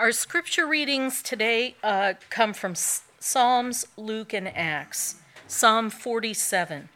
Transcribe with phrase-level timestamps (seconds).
[0.00, 5.16] Our scripture readings today uh, come from Psalms, Luke, and Acts.
[5.46, 6.88] Psalm 47.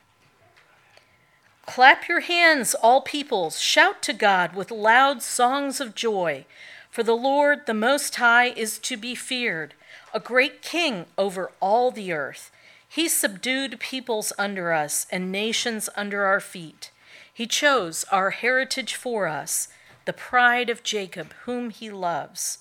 [1.66, 6.46] Clap your hands, all peoples, shout to God with loud songs of joy.
[6.90, 9.74] For the Lord, the Most High, is to be feared,
[10.14, 12.50] a great king over all the earth.
[12.88, 16.90] He subdued peoples under us and nations under our feet.
[17.30, 19.68] He chose our heritage for us,
[20.06, 22.60] the pride of Jacob, whom he loves.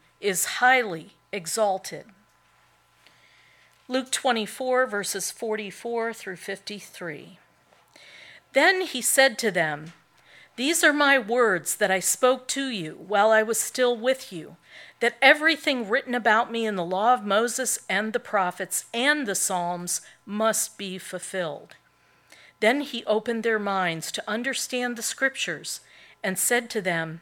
[0.21, 2.05] is highly exalted.
[3.87, 7.39] Luke 24, verses 44 through 53.
[8.53, 9.93] Then he said to them,
[10.55, 14.55] These are my words that I spoke to you while I was still with you,
[15.01, 19.35] that everything written about me in the law of Moses and the prophets and the
[19.35, 21.75] Psalms must be fulfilled.
[22.61, 25.81] Then he opened their minds to understand the scriptures
[26.23, 27.21] and said to them,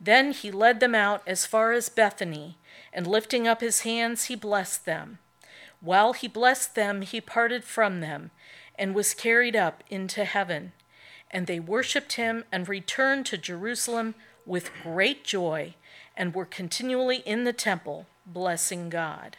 [0.00, 2.58] Then he led them out as far as Bethany,
[2.92, 5.18] and lifting up his hands, he blessed them.
[5.80, 8.30] While he blessed them, he parted from them
[8.78, 10.72] and was carried up into heaven.
[11.30, 14.14] And they worshipped him and returned to Jerusalem
[14.44, 15.74] with great joy
[16.16, 19.36] and were continually in the temple, blessing God.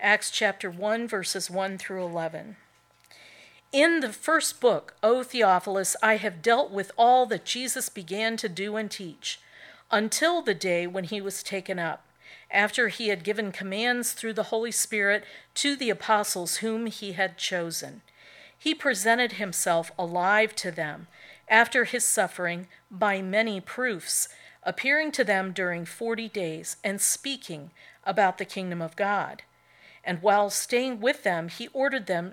[0.00, 2.56] Acts chapter 1, verses 1 through 11.
[3.72, 8.48] In the first book, O Theophilus, I have dealt with all that Jesus began to
[8.48, 9.40] do and teach,
[9.90, 12.06] until the day when he was taken up,
[12.50, 15.22] after he had given commands through the Holy Spirit
[15.54, 18.00] to the apostles whom he had chosen.
[18.56, 21.06] He presented himself alive to them
[21.46, 24.30] after his suffering by many proofs,
[24.62, 27.70] appearing to them during forty days and speaking
[28.04, 29.42] about the kingdom of God.
[30.02, 32.32] And while staying with them, he ordered them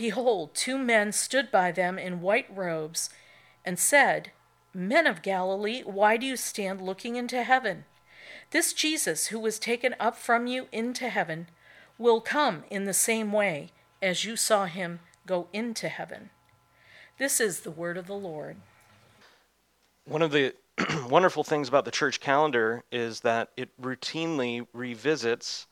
[0.00, 3.10] Behold, two men stood by them in white robes,
[3.66, 4.32] and said,
[4.72, 7.84] Men of Galilee, why do you stand looking into heaven?
[8.50, 11.48] This Jesus, who was taken up from you into heaven,
[11.98, 16.30] will come in the same way as you saw him go into heaven.
[17.18, 18.56] This is the word of the Lord.
[20.06, 20.54] One of the
[21.10, 25.66] wonderful things about the church calendar is that it routinely revisits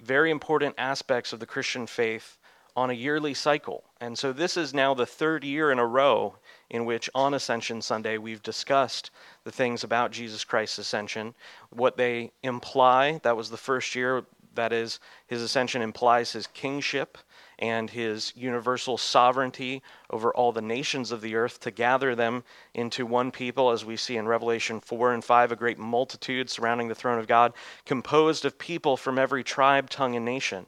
[0.00, 2.38] very important aspects of the Christian faith
[2.76, 3.84] on a yearly cycle.
[4.00, 6.36] And so this is now the third year in a row
[6.70, 9.10] in which on Ascension Sunday we've discussed
[9.44, 11.34] the things about Jesus Christ's ascension,
[11.70, 13.20] what they imply.
[13.22, 14.24] That was the first year,
[14.54, 17.18] that is, his ascension implies his kingship
[17.58, 19.80] and his universal sovereignty
[20.10, 22.42] over all the nations of the earth to gather them
[22.74, 26.88] into one people, as we see in Revelation 4 and 5, a great multitude surrounding
[26.88, 27.52] the throne of God,
[27.84, 30.66] composed of people from every tribe, tongue, and nation.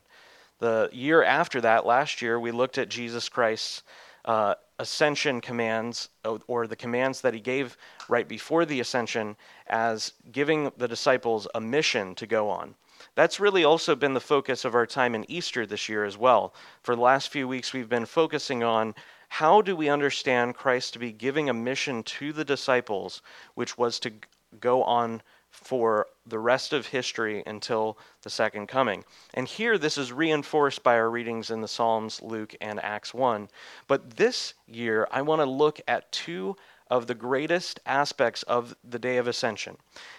[0.58, 3.82] The year after that, last year, we looked at Jesus Christ's
[4.24, 6.08] uh, ascension commands,
[6.46, 7.76] or the commands that he gave
[8.08, 9.36] right before the ascension,
[9.66, 12.74] as giving the disciples a mission to go on.
[13.14, 16.54] That's really also been the focus of our time in Easter this year as well.
[16.82, 18.94] For the last few weeks, we've been focusing on
[19.28, 23.22] how do we understand Christ to be giving a mission to the disciples,
[23.54, 24.12] which was to
[24.60, 25.22] go on
[25.56, 29.04] for the rest of history until the second coming.
[29.34, 33.48] And here, this is reinforced by our readings in the Psalms, Luke, and Acts 1.
[33.88, 36.56] But this year, I want to look at two
[36.88, 39.76] of the greatest aspects of the day of ascension.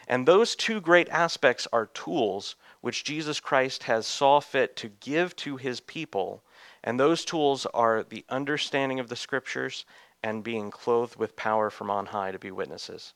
[0.07, 5.35] And those two great aspects are tools which Jesus Christ has saw fit to give
[5.37, 6.43] to his people.
[6.83, 9.85] And those tools are the understanding of the scriptures
[10.27, 13.13] and being clothed with power from on high to be witnesses.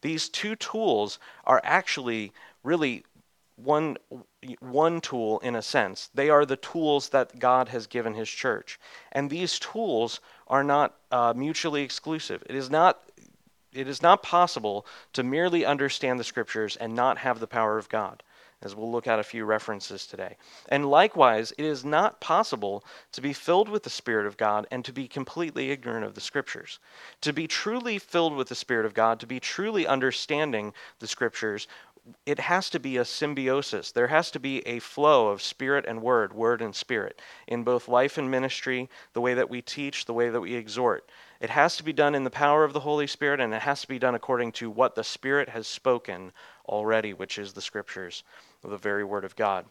[0.00, 2.32] These two tools are actually
[2.62, 3.04] really
[3.56, 3.96] one
[4.60, 6.08] one tool in a sense.
[6.14, 8.78] They are the tools that God has given His church,
[9.10, 12.44] and these tools are not uh, mutually exclusive.
[12.48, 13.02] It is not
[13.72, 17.88] it is not possible to merely understand the scriptures and not have the power of
[17.88, 18.22] God
[18.62, 20.36] as we'll look at a few references today.
[20.68, 24.84] And likewise, it is not possible to be filled with the Spirit of God and
[24.84, 26.78] to be completely ignorant of the Scriptures.
[27.22, 31.66] To be truly filled with the Spirit of God, to be truly understanding the Scriptures,
[32.26, 33.92] it has to be a symbiosis.
[33.92, 37.86] There has to be a flow of spirit and word, word and spirit, in both
[37.86, 41.08] life and ministry, the way that we teach, the way that we exhort.
[41.40, 43.82] It has to be done in the power of the Holy Spirit, and it has
[43.82, 46.32] to be done according to what the Spirit has spoken
[46.66, 48.24] already, which is the Scriptures
[48.68, 49.66] the very Word of God.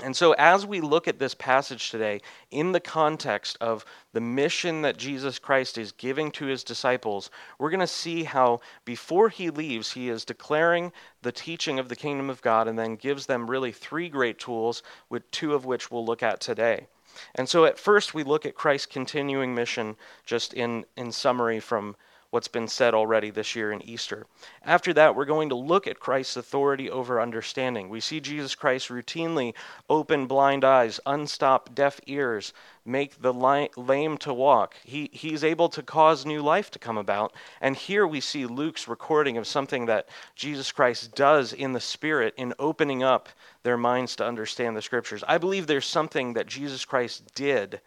[0.00, 2.20] And so, as we look at this passage today,
[2.52, 7.70] in the context of the mission that Jesus Christ is giving to his disciples, we're
[7.70, 12.30] going to see how before he leaves, he is declaring the teaching of the kingdom
[12.30, 16.04] of God and then gives them really three great tools, with two of which we'll
[16.04, 16.86] look at today.
[17.34, 21.96] And so, at first, we look at Christ's continuing mission, just in, in summary from
[22.30, 24.26] what's been said already this year in Easter.
[24.62, 27.88] After that, we're going to look at Christ's authority over understanding.
[27.88, 29.54] We see Jesus Christ routinely
[29.88, 32.52] open blind eyes, unstop deaf ears,
[32.84, 34.74] make the lame to walk.
[34.84, 37.32] He, he's able to cause new life to come about.
[37.62, 42.34] And here we see Luke's recording of something that Jesus Christ does in the Spirit
[42.36, 43.30] in opening up
[43.62, 45.24] their minds to understand the Scriptures.
[45.26, 47.80] I believe there's something that Jesus Christ did,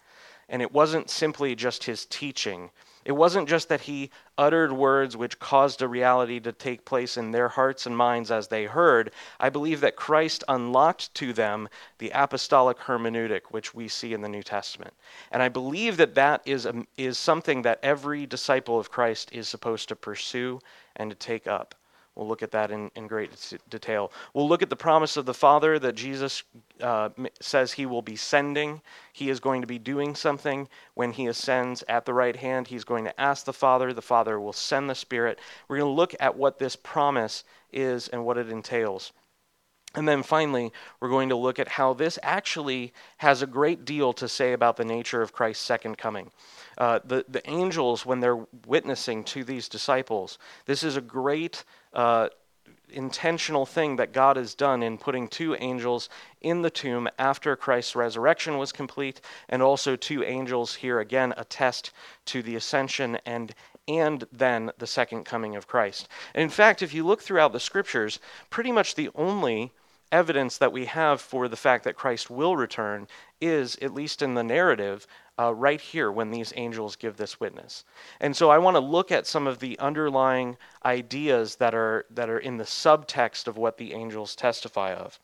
[0.49, 2.71] and it wasn't simply just his teaching
[3.03, 7.31] it wasn't just that he uttered words which caused a reality to take place in
[7.31, 9.11] their hearts and minds as they heard.
[9.39, 11.67] I believe that Christ unlocked to them
[11.97, 14.93] the apostolic hermeneutic which we see in the New Testament.
[15.31, 19.47] And I believe that that is, a, is something that every disciple of Christ is
[19.47, 20.59] supposed to pursue
[20.95, 21.75] and to take up.
[22.21, 23.31] We'll look at that in, in great
[23.67, 24.11] detail.
[24.35, 26.43] We'll look at the promise of the Father that Jesus
[26.79, 27.09] uh,
[27.39, 28.83] says he will be sending.
[29.11, 32.67] He is going to be doing something when he ascends at the right hand.
[32.67, 33.91] He's going to ask the Father.
[33.91, 35.39] The Father will send the Spirit.
[35.67, 39.13] We're going to look at what this promise is and what it entails.
[39.95, 44.13] And then finally, we're going to look at how this actually has a great deal
[44.13, 46.29] to say about the nature of Christ's second coming.
[46.77, 50.37] Uh, the, the angels, when they're witnessing to these disciples,
[50.67, 52.29] this is a great uh,
[52.91, 56.09] intentional thing that God has done in putting two angels
[56.41, 61.91] in the tomb after Christ's resurrection was complete, and also two angels here again attest
[62.25, 63.53] to the ascension and
[63.87, 66.07] and then the second coming of Christ.
[66.35, 69.71] And in fact, if you look throughout the scriptures, pretty much the only
[70.11, 73.07] evidence that we have for the fact that Christ will return
[73.39, 75.07] is, at least in the narrative,
[75.39, 77.83] uh, right here when these angels give this witness.
[78.19, 82.29] And so I want to look at some of the underlying ideas that are, that
[82.29, 85.19] are in the subtext of what the angels testify of.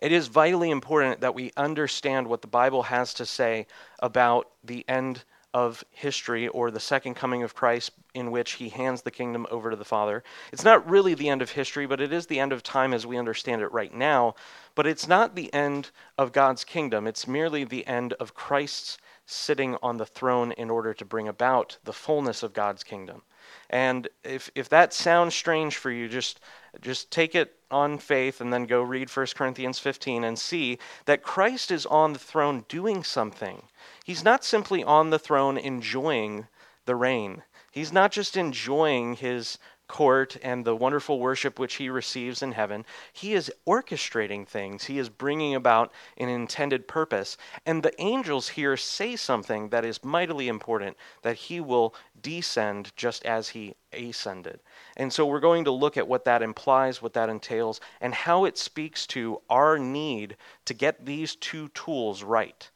[0.00, 3.66] It is vitally important that we understand what the Bible has to say
[4.00, 9.02] about the end of history or the second coming of Christ in which he hands
[9.02, 10.24] the kingdom over to the Father.
[10.52, 13.06] It's not really the end of history, but it is the end of time as
[13.06, 14.34] we understand it right now.
[14.74, 19.76] But it's not the end of God's kingdom, it's merely the end of Christ's sitting
[19.82, 23.22] on the throne in order to bring about the fullness of God's kingdom.
[23.70, 26.40] And if, if that sounds strange for you, just,
[26.80, 31.22] just take it on faith and then go read 1 Corinthians 15 and see that
[31.22, 33.62] Christ is on the throne doing something.
[34.04, 36.48] He's not simply on the throne enjoying
[36.86, 37.44] the reign.
[37.70, 39.58] He's not just enjoying his
[39.92, 42.84] court and the wonderful worship which he receives in heaven.
[43.12, 47.36] He is orchestrating things, he is bringing about an intended purpose.
[47.66, 53.24] And the angels here say something that is mightily important that he will descend just
[53.26, 54.60] as he ascended.
[54.96, 58.46] And so we're going to look at what that implies, what that entails, and how
[58.46, 62.70] it speaks to our need to get these two tools right.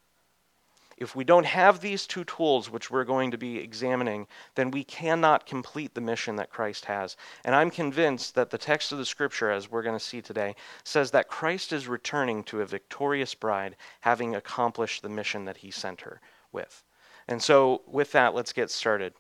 [0.97, 4.83] If we don't have these two tools, which we're going to be examining, then we
[4.83, 7.17] cannot complete the mission that Christ has.
[7.45, 10.57] And I'm convinced that the text of the scripture, as we're going to see today,
[10.85, 15.71] says that Christ is returning to a victorious bride, having accomplished the mission that he
[15.71, 16.83] sent her with.
[17.29, 19.13] And so, with that, let's get started.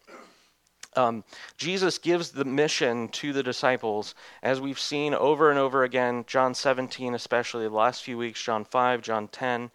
[0.94, 1.24] Um,
[1.58, 6.54] Jesus gives the mission to the disciples, as we've seen over and over again, John
[6.54, 9.70] 17, especially the last few weeks, John 5, John 10.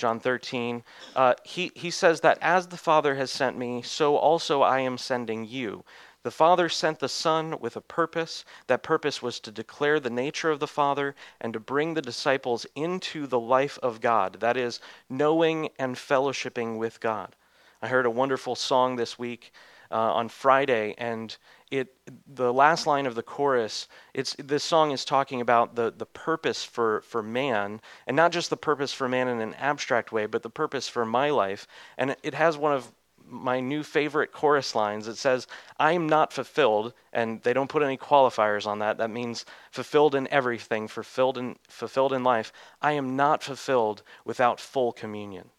[0.00, 0.82] John 13,
[1.14, 4.96] uh, he, he says that as the Father has sent me, so also I am
[4.96, 5.84] sending you.
[6.22, 8.46] The Father sent the Son with a purpose.
[8.66, 12.66] That purpose was to declare the nature of the Father and to bring the disciples
[12.74, 14.80] into the life of God, that is,
[15.10, 17.36] knowing and fellowshipping with God.
[17.82, 19.52] I heard a wonderful song this week
[19.90, 21.36] uh, on Friday, and
[21.70, 21.94] it
[22.26, 26.64] the last line of the chorus it's this song is talking about the the purpose
[26.64, 30.42] for for man and not just the purpose for man in an abstract way but
[30.42, 31.66] the purpose for my life.
[31.98, 32.92] And it has one of
[33.24, 35.06] my new favorite chorus lines.
[35.06, 35.46] It says
[35.78, 38.98] i am not fulfilled and they don't put any qualifiers on that.
[38.98, 42.52] That means fulfilled in everything fulfilled in fulfilled in life.
[42.82, 45.50] I am not fulfilled without full communion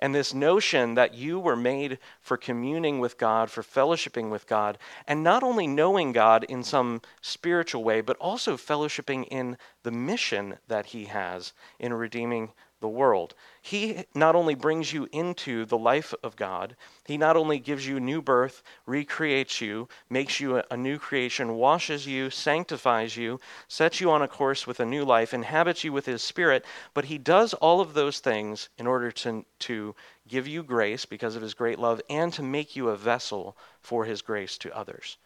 [0.00, 4.78] and this notion that you were made for communing with God, for fellowshipping with God,
[5.06, 10.58] and not only knowing God in some spiritual way, but also fellowshipping in the mission
[10.66, 13.34] that He has in redeeming the world.
[13.62, 18.00] He not only brings you into the life of God, He not only gives you
[18.00, 23.38] new birth, recreates you, makes you a, new creation, washes you, sanctifies you,
[23.68, 26.64] sets you on a course with a new life, inhabits you with His Spirit,
[26.94, 29.94] but He does all of those things in order to, to
[30.26, 34.06] give you grace because of His great love and to make you a vessel for
[34.06, 35.18] His grace to others.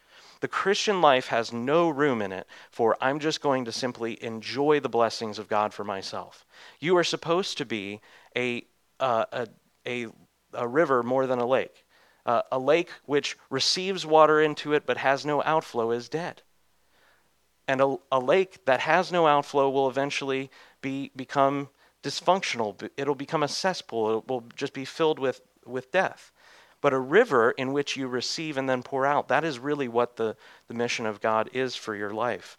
[0.45, 4.79] The Christian life has no room in it for I'm just going to simply enjoy
[4.79, 6.45] the blessings of God for myself.
[6.79, 8.03] You are supposed to be
[8.37, 8.67] a,
[9.01, 9.49] uh, a,
[9.87, 10.07] a,
[10.53, 11.87] a, river more than a lake.
[12.27, 16.43] Uh, a lake which receives water into it but has no outflow is dead.
[17.67, 20.51] And a, a lake that has no outflow will eventually
[20.83, 21.71] be, become
[22.03, 22.87] dysfunctional.
[22.99, 24.19] It'll become a cesspool.
[24.19, 26.33] It will just be filled with, with death
[26.85, 29.29] but a river in which you receive and then pour out.
[29.29, 30.37] That is really what the,
[30.69, 32.59] the mission of God is for your life.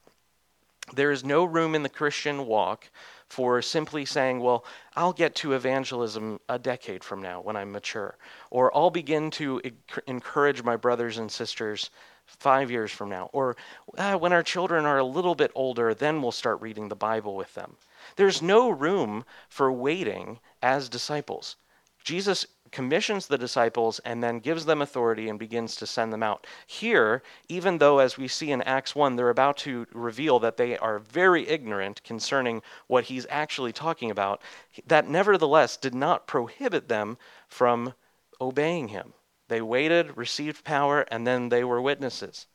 [0.95, 2.89] There is no room in the Christian walk
[3.27, 4.65] for simply saying, well,
[4.95, 8.17] I'll get to evangelism a decade from now when I'm mature,
[8.49, 9.61] or I'll begin to
[10.07, 11.91] encourage my brothers and sisters
[12.25, 13.55] five years from now, or
[13.99, 17.35] ah, when our children are a little bit older, then we'll start reading the Bible
[17.35, 17.75] with them.
[18.15, 21.57] There's no room for waiting as disciples.
[22.03, 26.45] Jesus commissions the disciples and then gives them authority and begins to send them out.
[26.67, 30.77] Here, even though, as we see in Acts 1, they're about to reveal that they
[30.77, 34.41] are very ignorant concerning what he's actually talking about,
[34.85, 37.17] that nevertheless did not prohibit them
[37.47, 37.93] from
[38.41, 39.13] obeying him.
[39.47, 42.45] They waited, received power, and then they were witnesses.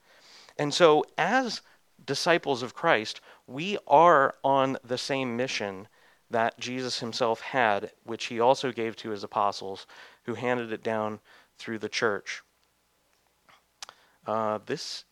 [0.59, 1.62] And so, as
[2.05, 5.89] disciples of Christ, we are on the same mission
[6.30, 9.87] that Jesus himself had, which he also gave to his apostles,
[10.25, 11.20] who handed it down
[11.58, 12.42] through the church.
[14.26, 15.04] Uh, this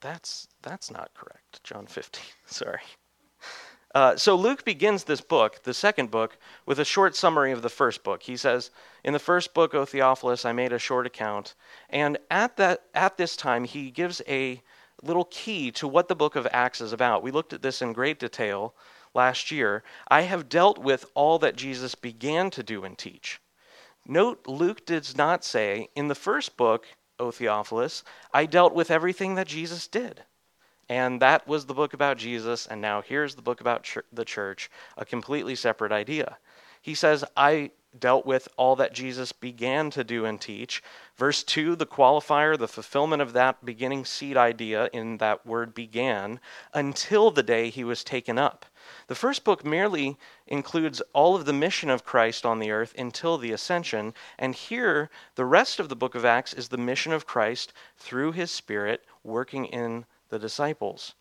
[0.00, 1.62] that's that's not correct.
[1.62, 2.24] John 15.
[2.46, 2.80] Sorry.
[3.94, 7.68] Uh, so Luke begins this book, the second book, with a short summary of the
[7.68, 8.22] first book.
[8.22, 8.70] He says,
[9.04, 11.54] "In the first book, O Theophilus, I made a short account."
[11.90, 14.62] And at that at this time, he gives a
[15.02, 17.22] little key to what the book of Acts is about.
[17.22, 18.74] We looked at this in great detail
[19.14, 23.40] last year, I have dealt with all that Jesus began to do and teach.
[24.06, 26.86] Note, Luke does not say, in the first book,
[27.18, 28.02] O Theophilus,
[28.32, 30.24] I dealt with everything that Jesus did.
[30.88, 34.24] And that was the book about Jesus, and now here's the book about ch- the
[34.24, 36.38] church, a completely separate idea.
[36.82, 40.82] He says, I dealt with all that Jesus began to do and teach.
[41.16, 46.40] Verse 2, the qualifier, the fulfillment of that beginning seed idea in that word began
[46.74, 48.66] until the day he was taken up.
[49.08, 50.16] The first book merely
[50.46, 55.10] includes all of the mission of Christ on the earth until the ascension, and here
[55.34, 59.04] the rest of the book of Acts is the mission of Christ through his Spirit
[59.24, 61.14] working in the disciples.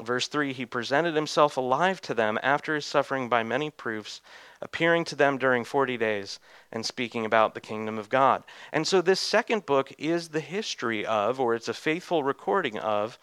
[0.00, 4.20] Verse 3 He presented himself alive to them after his suffering by many proofs
[4.62, 8.42] appearing to them during 40 days and speaking about the kingdom of God.
[8.72, 13.18] And so this second book is the history of, or it's a faithful recording of,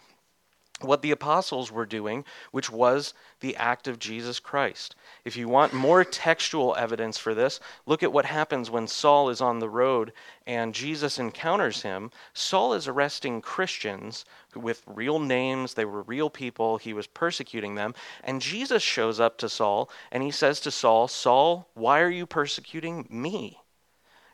[0.81, 4.95] what the apostles were doing, which was the act of Jesus Christ.
[5.25, 9.41] If you want more textual evidence for this, look at what happens when Saul is
[9.41, 10.13] on the road
[10.48, 12.12] and Jesus encounters him.
[12.33, 17.93] Saul is arresting Christians with real names, they were real people, he was persecuting them,
[18.24, 22.25] and Jesus shows up to Saul and he says to Saul, Saul, why are you
[22.25, 23.59] persecuting me?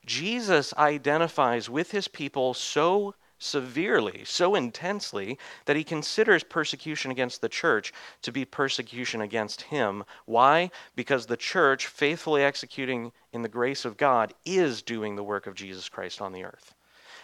[0.06, 7.50] Jesus identifies with his people so severely, so intensely, that he considers persecution against the
[7.50, 10.04] church to be persecution against him.
[10.26, 10.72] Why?
[10.96, 15.56] Because the church, faithfully executing in the grace of God, is doing the work of
[15.56, 16.74] Jesus Christ on the earth.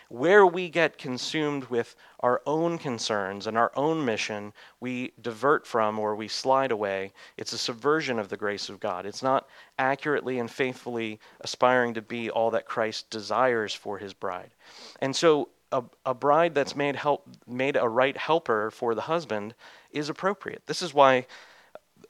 [0.10, 4.52] Where we get consumed with our own concerns and our own mission,
[4.82, 7.14] we divert from or we slide away.
[7.38, 9.06] It's a subversion of the grace of God.
[9.06, 9.48] It's not
[9.80, 14.52] accurately and faithfully aspiring to be all that Christ desires for his bride.
[15.00, 19.54] And so a, a bride that's made help made a right helper for the husband
[19.92, 20.64] is appropriate.
[20.66, 21.26] This is why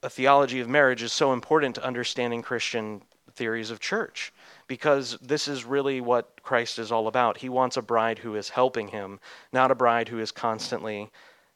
[0.03, 3.01] a theology of marriage is so important to understanding Christian
[3.33, 4.33] theories of church
[4.67, 7.37] because this is really what Christ is all about.
[7.37, 9.19] He wants a bride who is helping him,
[9.53, 11.09] not a bride who is constantly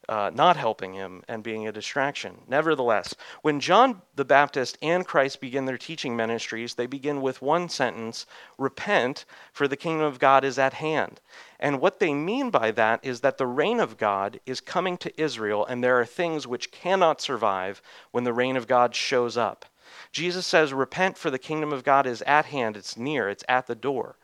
[0.08, 2.38] uh, not helping him and being a distraction.
[2.48, 7.70] Nevertheless, when John the Baptist and Christ begin their teaching ministries, they begin with one
[7.70, 8.26] sentence
[8.58, 11.20] Repent, for the kingdom of God is at hand.
[11.60, 15.22] And what they mean by that is that the reign of God is coming to
[15.22, 17.82] Israel, and there are things which cannot survive
[18.12, 19.66] when the reign of God shows up.
[20.12, 23.68] Jesus says, Repent, for the kingdom of God is at hand, it's near, it's at
[23.68, 24.18] the door.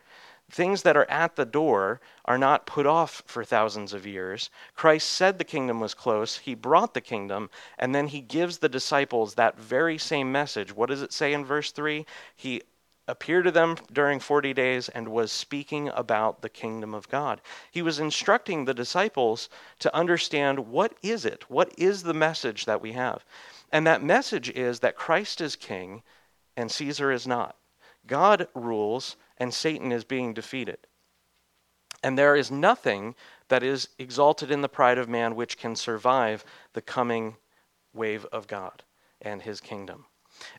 [0.52, 4.50] Things that are at the door are not put off for thousands of years.
[4.76, 6.38] Christ said the kingdom was close.
[6.38, 10.76] He brought the kingdom, and then he gives the disciples that very same message.
[10.76, 12.06] What does it say in verse 3?
[12.36, 12.62] He
[13.08, 17.42] appeared to them during 40 days and was speaking about the kingdom of God.
[17.72, 19.48] He was instructing the disciples
[19.80, 21.50] to understand what is it?
[21.50, 23.24] What is the message that we have?
[23.72, 26.04] And that message is that Christ is king
[26.58, 27.56] and Caesar is not.
[28.06, 30.78] God rules and Satan is being defeated.
[32.04, 33.16] And there is nothing
[33.48, 37.38] that is exalted in the pride of man which can survive the coming
[37.92, 38.84] wave of God
[39.20, 40.06] and his kingdom.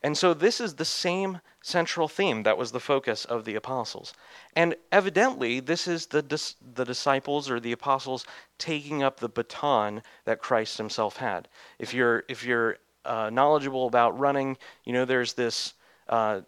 [0.03, 4.15] And so, this is the same central theme that was the focus of the apostles.
[4.57, 8.27] And evidently, this is the, dis- the disciples or the apostles
[8.59, 11.47] taking up the baton that Christ himself had.
[11.79, 15.75] If you're, if you're uh, knowledgeable about running, you know there's this
[16.09, 16.41] uh,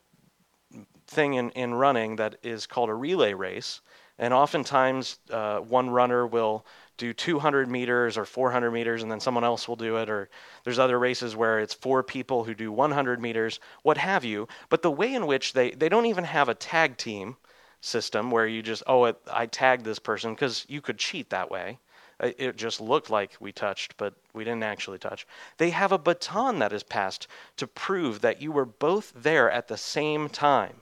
[1.15, 3.81] thing in, in running that is called a relay race.
[4.19, 6.65] And oftentimes, uh, one runner will
[6.97, 10.09] do 200 meters or 400 meters, and then someone else will do it.
[10.09, 10.29] Or
[10.63, 14.47] there's other races where it's four people who do 100 meters, what have you.
[14.69, 17.37] But the way in which they, they don't even have a tag team
[17.81, 21.51] system where you just, oh, it, I tagged this person, because you could cheat that
[21.51, 21.79] way.
[22.21, 25.27] It just looked like we touched, but we didn't actually touch.
[25.59, 29.67] They have a baton that is passed to prove that you were both there at
[29.67, 30.81] the same time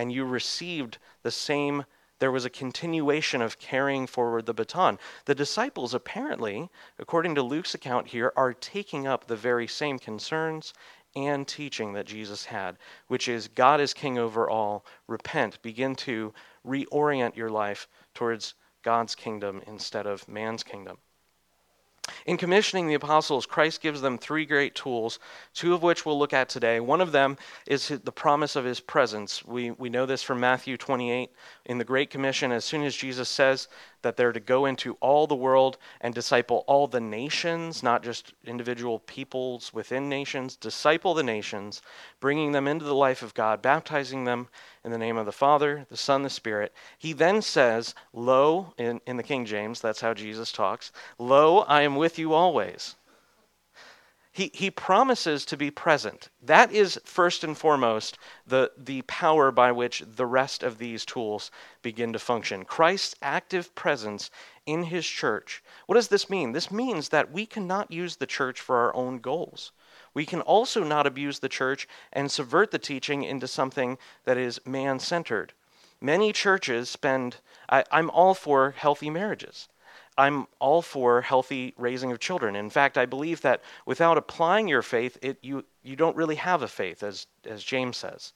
[0.00, 1.84] and you received the same
[2.20, 4.98] there was a continuation of carrying forward the baton.
[5.26, 10.72] The disciples, apparently, according to Luke's account here, are taking up the very same concerns
[11.14, 14.86] and teaching that Jesus had, which is God is king over all.
[15.06, 15.60] Repent.
[15.60, 16.32] Begin to
[16.66, 20.96] reorient your life towards God's kingdom instead of man's kingdom.
[22.26, 25.18] In commissioning the apostles, Christ gives them three great tools,
[25.54, 26.80] two of which we'll look at today.
[26.80, 29.44] One of them is the promise of his presence.
[29.44, 31.30] We, we know this from Matthew 28.
[31.66, 33.68] In the Great Commission, as soon as Jesus says
[34.02, 38.34] that they're to go into all the world and disciple all the nations, not just
[38.44, 41.82] individual peoples within nations, disciple the nations,
[42.20, 44.48] bringing them into the life of God, baptizing them
[44.84, 46.72] in the name of the Father, the Son, the Spirit.
[46.98, 51.82] He then says, Lo, in, in the King James, that's how Jesus talks, Lo, I
[51.82, 52.96] am with you always.
[54.32, 56.28] He, he promises to be present.
[56.40, 58.16] That is first and foremost
[58.46, 61.50] the, the power by which the rest of these tools
[61.82, 62.64] begin to function.
[62.64, 64.30] Christ's active presence
[64.66, 65.64] in his church.
[65.86, 66.52] What does this mean?
[66.52, 69.72] This means that we cannot use the church for our own goals.
[70.14, 74.64] We can also not abuse the church and subvert the teaching into something that is
[74.64, 75.54] man centered.
[76.00, 77.36] Many churches spend,
[77.68, 79.68] I, I'm all for healthy marriages.
[80.20, 82.54] I'm all for healthy raising of children.
[82.54, 86.60] In fact, I believe that without applying your faith, it, you, you don't really have
[86.60, 88.34] a faith, as, as James says.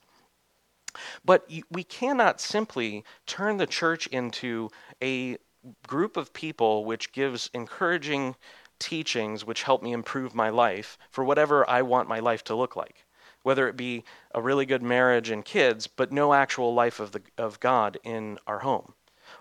[1.23, 4.71] But we cannot simply turn the church into
[5.03, 5.37] a
[5.85, 8.35] group of people which gives encouraging
[8.79, 12.75] teachings which help me improve my life for whatever I want my life to look
[12.75, 13.05] like.
[13.43, 17.21] Whether it be a really good marriage and kids, but no actual life of, the,
[17.37, 18.95] of God in our home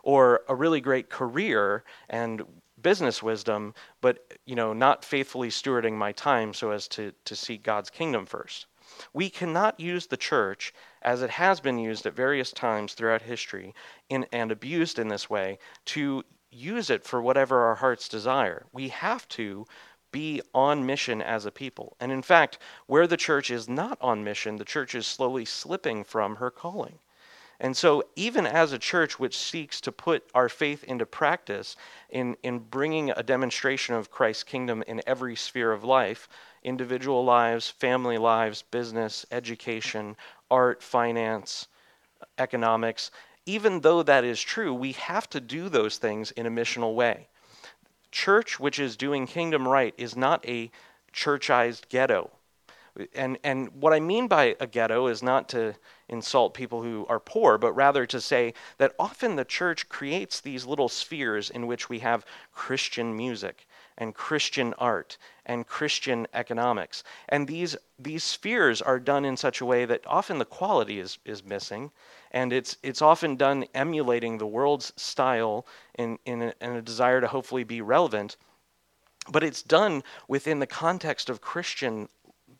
[0.04, 2.42] or a really great career and
[2.80, 7.62] business wisdom, but you know, not faithfully stewarding my time so as to, to seek
[7.62, 8.66] God's kingdom first.
[9.14, 13.74] We cannot use the church as it has been used at various times throughout history
[14.10, 18.66] in, and abused in this way to use it for whatever our hearts desire.
[18.72, 19.66] We have to
[20.12, 21.96] be on mission as a people.
[21.98, 26.04] And in fact, where the church is not on mission, the church is slowly slipping
[26.04, 27.00] from her calling.
[27.64, 31.76] And so, even as a church which seeks to put our faith into practice
[32.10, 36.28] in, in bringing a demonstration of Christ's kingdom in every sphere of life
[36.62, 40.16] individual lives, family lives, business, education,
[40.50, 41.68] art, finance,
[42.38, 43.10] economics
[43.46, 47.28] even though that is true, we have to do those things in a missional way
[48.10, 50.70] church which is doing kingdom right is not a
[51.12, 52.30] churchized ghetto.
[53.14, 55.74] And, and what I mean by a ghetto is not to
[56.08, 60.64] insult people who are poor, but rather to say that often the church creates these
[60.64, 63.66] little spheres in which we have Christian music
[63.98, 67.02] and Christian art and Christian economics.
[67.28, 71.18] And these, these spheres are done in such a way that often the quality is,
[71.24, 71.90] is missing
[72.34, 77.20] and it's it's often done emulating the world's style in in a, in a desire
[77.20, 78.36] to hopefully be relevant,
[79.30, 82.08] but it's done within the context of Christian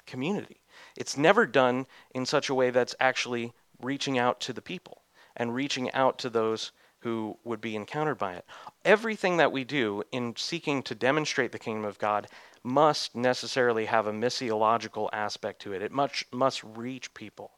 [0.07, 0.61] community.
[0.97, 5.03] It's never done in such a way that's actually reaching out to the people
[5.37, 8.47] and reaching out to those who would be encountered by it.
[8.85, 12.29] Everything that we do in seeking to demonstrate the kingdom of God
[12.63, 15.83] must necessarily have a missiological aspect to it.
[15.83, 17.53] It much, must reach people.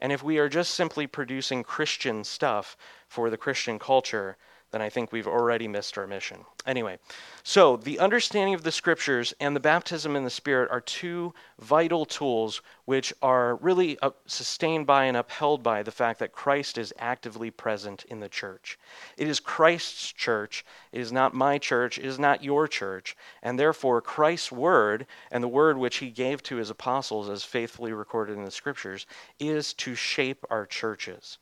[0.00, 2.76] And if we are just simply producing Christian stuff
[3.08, 4.36] for the Christian culture,
[4.74, 6.44] then I think we've already missed our mission.
[6.66, 6.98] Anyway,
[7.44, 12.04] so the understanding of the scriptures and the baptism in the Spirit are two vital
[12.04, 16.92] tools which are really uh, sustained by and upheld by the fact that Christ is
[16.98, 18.76] actively present in the church.
[19.16, 23.56] It is Christ's church, it is not my church, it is not your church, and
[23.56, 28.36] therefore Christ's word and the word which he gave to his apostles, as faithfully recorded
[28.36, 29.06] in the scriptures,
[29.38, 31.38] is to shape our churches.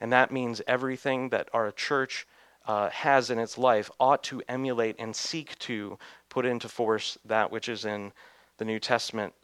[0.00, 2.26] And that means everything that our church
[2.66, 5.98] uh, has in its life ought to emulate and seek to
[6.28, 8.12] put into force that which is in
[8.58, 9.34] the New Testament,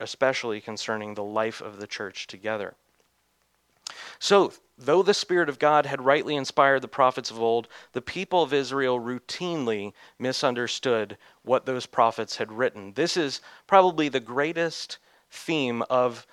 [0.00, 2.74] especially concerning the life of the church together.
[4.18, 8.42] So, though the Spirit of God had rightly inspired the prophets of old, the people
[8.42, 12.92] of Israel routinely misunderstood what those prophets had written.
[12.92, 14.98] This is probably the greatest
[15.30, 16.26] theme of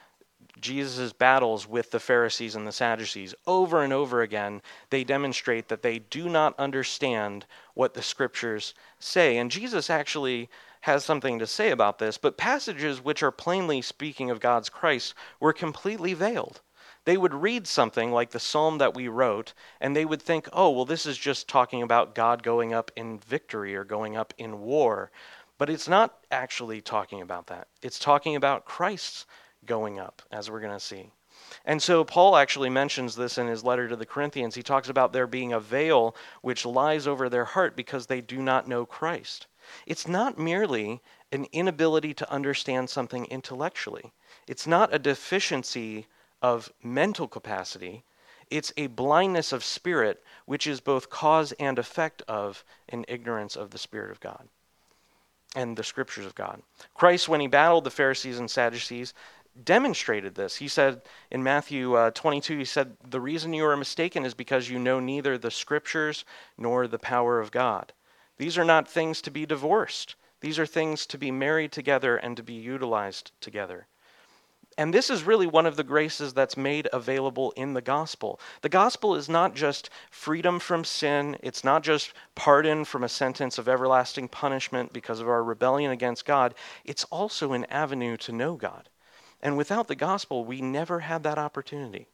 [0.61, 5.81] Jesus' battles with the Pharisees and the Sadducees, over and over again, they demonstrate that
[5.81, 9.37] they do not understand what the scriptures say.
[9.37, 10.49] And Jesus actually
[10.81, 15.13] has something to say about this, but passages which are plainly speaking of God's Christ
[15.39, 16.61] were completely veiled.
[17.05, 20.69] They would read something like the psalm that we wrote, and they would think, oh,
[20.71, 24.59] well, this is just talking about God going up in victory or going up in
[24.59, 25.09] war.
[25.57, 27.67] But it's not actually talking about that.
[27.81, 29.25] It's talking about Christ's
[29.67, 31.11] going up, as we're going to see.
[31.65, 34.55] And so Paul actually mentions this in his letter to the Corinthians.
[34.55, 38.41] He talks about there being a veil which lies over their heart because they do
[38.41, 39.47] not know Christ.
[39.85, 41.01] It's not merely
[41.31, 44.13] an inability to understand something intellectually,
[44.47, 46.07] it's not a deficiency
[46.41, 48.03] of mental capacity.
[48.49, 53.71] It's a blindness of spirit, which is both cause and effect of an ignorance of
[53.71, 54.47] the Spirit of God
[55.55, 56.61] and the scriptures of God.
[56.93, 59.13] Christ, when he battled the Pharisees and Sadducees,
[59.63, 60.57] demonstrated this.
[60.57, 64.69] He said in Matthew uh, 22, he said, The reason you are mistaken is because
[64.69, 66.25] you know neither the scriptures
[66.57, 67.93] nor the power of God.
[68.37, 72.37] These are not things to be divorced, these are things to be married together and
[72.37, 73.87] to be utilized together.
[74.79, 78.39] And this is really one of the graces that's made available in the gospel.
[78.61, 83.57] The gospel is not just freedom from sin, it's not just pardon from a sentence
[83.57, 86.53] of everlasting punishment because of our rebellion against God,
[86.85, 88.87] it's also an avenue to know God.
[89.41, 92.07] And without the gospel, we never had that opportunity.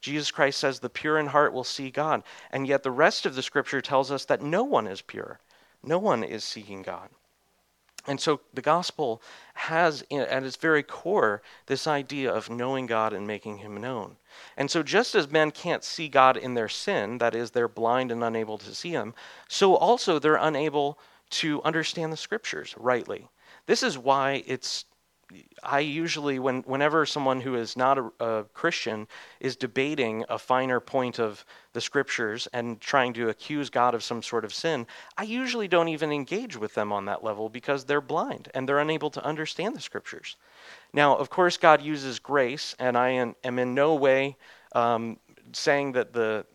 [0.00, 2.22] Jesus Christ says the pure in heart will see God.
[2.50, 5.40] And yet the rest of the scripture tells us that no one is pure,
[5.82, 7.08] no one is seeking God.
[8.06, 9.20] And so the gospel
[9.52, 14.16] has at its very core this idea of knowing God and making him known.
[14.56, 18.10] And so just as men can't see God in their sin, that is, they're blind
[18.10, 19.14] and unable to see him,
[19.46, 20.98] so also they're unable
[21.30, 23.28] to understand the scriptures rightly.
[23.66, 24.86] This is why it's
[25.62, 29.06] I usually, when, whenever someone who is not a, a, Christian
[29.40, 34.22] is debating a finer point of the scriptures and trying to accuse God of some
[34.22, 34.86] sort of sin,
[35.16, 38.78] I usually don't even engage with them on that level because they're blind and they're
[38.78, 40.36] unable to understand the scriptures.
[40.92, 44.36] Now, of course, God uses grace, and I am in no way
[44.74, 45.18] um,
[45.52, 46.46] saying that the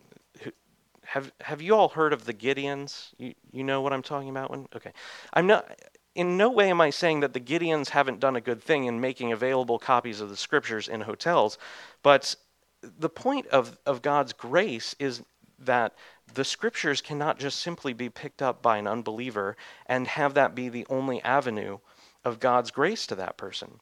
[1.05, 3.09] have have you all heard of the Gideons?
[3.17, 4.91] You you know what I'm talking about when okay.
[5.33, 5.69] I'm not
[6.15, 9.01] in no way am I saying that the Gideons haven't done a good thing in
[9.01, 11.57] making available copies of the scriptures in hotels,
[12.03, 12.35] but
[12.81, 15.23] the point of, of God's grace is
[15.59, 15.95] that
[16.33, 20.69] the scriptures cannot just simply be picked up by an unbeliever and have that be
[20.69, 21.79] the only avenue
[22.25, 23.79] of God's grace to that person.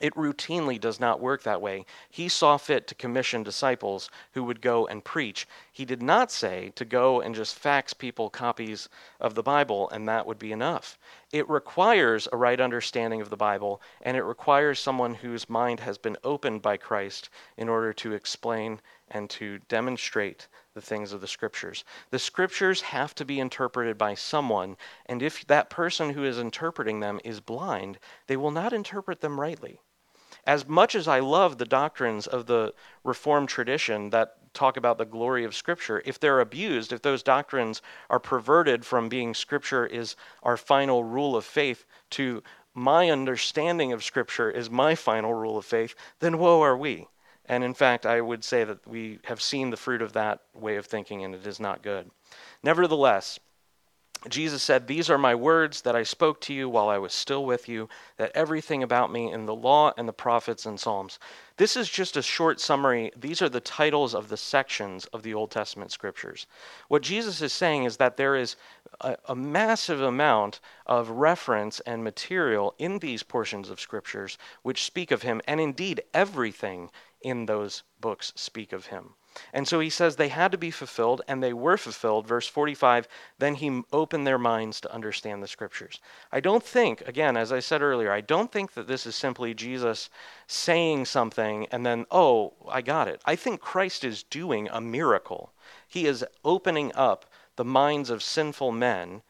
[0.00, 1.84] It routinely does not work that way.
[2.08, 5.46] He saw fit to commission disciples who would go and preach.
[5.70, 8.88] He did not say to go and just fax people copies
[9.20, 10.98] of the Bible and that would be enough.
[11.32, 15.98] It requires a right understanding of the Bible and it requires someone whose mind has
[15.98, 21.28] been opened by Christ in order to explain and to demonstrate the things of the
[21.28, 21.84] scriptures.
[22.08, 27.00] The scriptures have to be interpreted by someone, and if that person who is interpreting
[27.00, 29.78] them is blind, they will not interpret them rightly
[30.46, 32.74] as much as I love the doctrines of the
[33.04, 37.82] Reformed tradition that talk about the glory of Scripture, if they're abused, if those doctrines
[38.08, 42.42] are perverted from being Scripture is our final rule of faith to
[42.74, 47.08] my understanding of Scripture is my final rule of faith, then woe are we.
[47.46, 50.76] And in fact, I would say that we have seen the fruit of that way
[50.76, 52.10] of thinking, and it is not good.
[52.62, 53.40] Nevertheless,
[54.28, 57.46] Jesus said, These are my words that I spoke to you while I was still
[57.46, 61.18] with you, that everything about me in the law and the prophets and Psalms.
[61.56, 63.12] This is just a short summary.
[63.16, 66.46] These are the titles of the sections of the Old Testament scriptures.
[66.88, 68.56] What Jesus is saying is that there is
[69.00, 75.10] a, a massive amount of reference and material in these portions of scriptures which speak
[75.10, 76.90] of him, and indeed everything
[77.22, 79.14] in those books speak of him.
[79.52, 82.26] And so he says they had to be fulfilled, and they were fulfilled.
[82.26, 83.06] Verse 45
[83.38, 86.00] then he opened their minds to understand the scriptures.
[86.32, 89.54] I don't think, again, as I said earlier, I don't think that this is simply
[89.54, 90.10] Jesus
[90.46, 93.22] saying something and then, oh, I got it.
[93.24, 95.52] I think Christ is doing a miracle.
[95.86, 99.22] He is opening up the minds of sinful men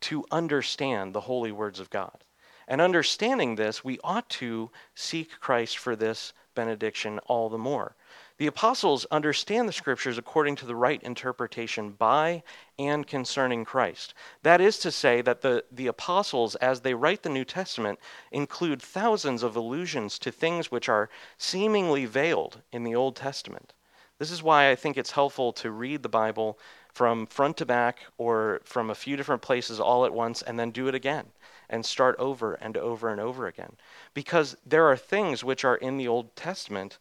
[0.00, 2.24] to understand the holy words of God.
[2.68, 7.96] And understanding this, we ought to seek Christ for this benediction all the more.
[8.38, 12.44] The apostles understand the scriptures according to the right interpretation by
[12.78, 14.14] and concerning Christ.
[14.44, 17.98] That is to say, that the, the apostles, as they write the New Testament,
[18.30, 23.72] include thousands of allusions to things which are seemingly veiled in the Old Testament.
[24.18, 26.60] This is why I think it's helpful to read the Bible
[26.92, 30.70] from front to back or from a few different places all at once and then
[30.70, 31.26] do it again
[31.68, 33.76] and start over and over and over again.
[34.14, 36.98] Because there are things which are in the Old Testament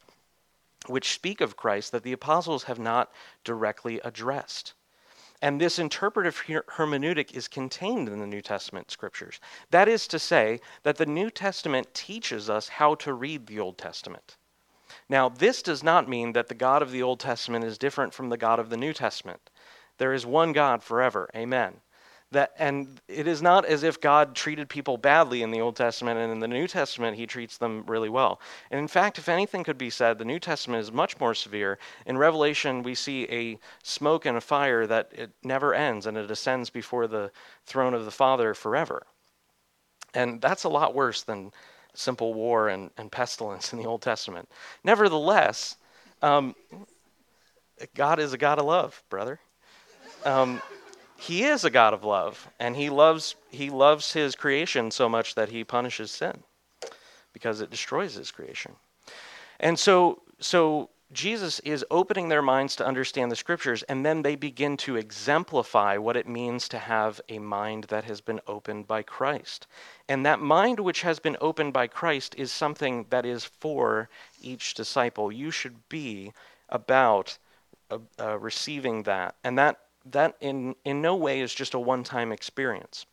[0.89, 3.12] which speak of Christ that the apostles have not
[3.43, 4.73] directly addressed.
[5.41, 9.39] And this interpretive hermeneutic is contained in the New Testament scriptures.
[9.69, 13.78] That is to say, that the New Testament teaches us how to read the Old
[13.78, 14.38] Testament.
[15.08, 18.30] Now, this does not mean that the God of the Old Testament is different from
[18.30, 19.52] the God of the New Testament.
[20.00, 21.30] There is one God forever.
[21.36, 21.82] Amen
[22.31, 26.19] that and it is not as if god treated people badly in the old testament
[26.19, 28.39] and in the new testament he treats them really well.
[28.69, 31.79] And in fact if anything could be said the new testament is much more severe.
[32.05, 36.29] In revelation we see a smoke and a fire that it never ends and it
[36.29, 37.31] ascends before the
[37.65, 39.07] throne of the father forever.
[40.13, 41.51] And that's a lot worse than
[41.93, 44.49] simple war and, and pestilence in the old testament.
[44.83, 45.77] Nevertheless
[46.21, 46.55] um,
[47.95, 49.39] god is a god of love brother.
[50.25, 50.61] Um,
[51.17, 55.36] he is a God of love, and he loves he loves his creation so much
[55.36, 56.43] that he punishes sin
[57.34, 58.75] because it destroys his creation.
[59.60, 64.36] And so so Jesus is opening their minds to understand the scriptures, and then they
[64.36, 69.03] begin to exemplify what it means to have a mind that has been opened by
[69.03, 69.67] Christ.
[70.10, 74.10] And that mind which has been opened by Christ is something that is for
[74.41, 75.32] each disciple.
[75.32, 76.34] You should be
[76.67, 77.38] about
[77.89, 79.36] uh, uh, receiving that.
[79.45, 79.80] And that
[80.11, 83.05] that in, in no way is just a one time experience.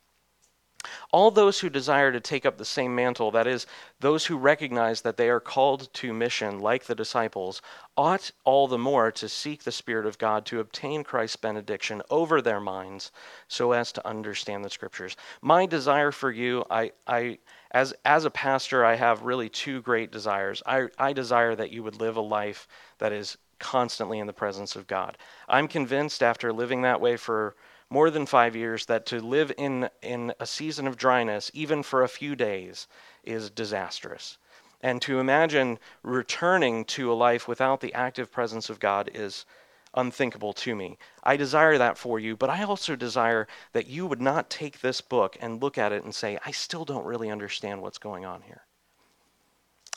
[1.12, 3.66] All those who desire to take up the same mantle, that is,
[4.00, 7.62] those who recognize that they are called to mission like the disciples,
[7.96, 12.42] ought all the more to seek the Spirit of God to obtain Christ's benediction over
[12.42, 13.12] their minds
[13.48, 15.16] so as to understand the Scriptures.
[15.40, 17.38] My desire for you, I, I
[17.70, 20.62] as, as a pastor, I have really two great desires.
[20.66, 24.77] I, I desire that you would live a life that is constantly in the presence
[24.77, 25.17] of God.
[25.49, 27.55] I'm convinced after living that way for
[27.90, 32.03] more than five years that to live in, in a season of dryness, even for
[32.03, 32.88] a few days,
[33.23, 34.38] is disastrous.
[34.81, 39.47] And to imagine returning to a life without the active presence of God is
[39.95, 40.99] unthinkable to me.
[41.23, 45.01] I desire that for you, but I also desire that you would not take this
[45.01, 48.43] book and look at it and say, I still don't really understand what's going on
[48.43, 48.62] here.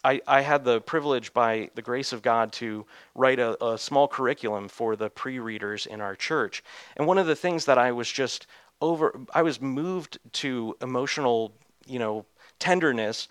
[0.04, 4.08] I, I had the privilege, by the grace of God, to write a, a small
[4.08, 6.64] curriculum for the pre readers in our church.
[6.96, 8.48] And one of the things that I was just
[8.82, 11.52] over, I was moved to emotional,
[11.88, 12.26] you know,
[12.60, 13.28] tenderness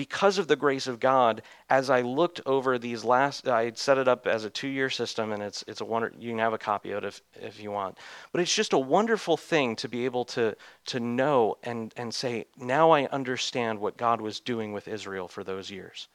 [0.00, 4.08] because of the grace of God, as I looked over these last, I set it
[4.08, 6.10] up as a two-year system, and it's it's a wonder.
[6.18, 7.98] You can have a copy of it if if you want.
[8.32, 12.46] But it's just a wonderful thing to be able to to know and and say,
[12.56, 16.08] now I understand what God was doing with Israel for those years.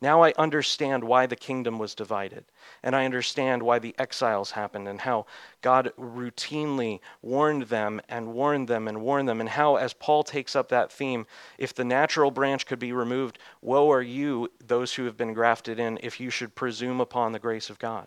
[0.00, 2.44] Now I understand why the kingdom was divided.
[2.82, 5.26] And I understand why the exiles happened and how
[5.60, 9.40] God routinely warned them and warned them and warned them.
[9.40, 11.26] And how, as Paul takes up that theme,
[11.58, 15.80] if the natural branch could be removed, woe are you, those who have been grafted
[15.80, 18.06] in, if you should presume upon the grace of God.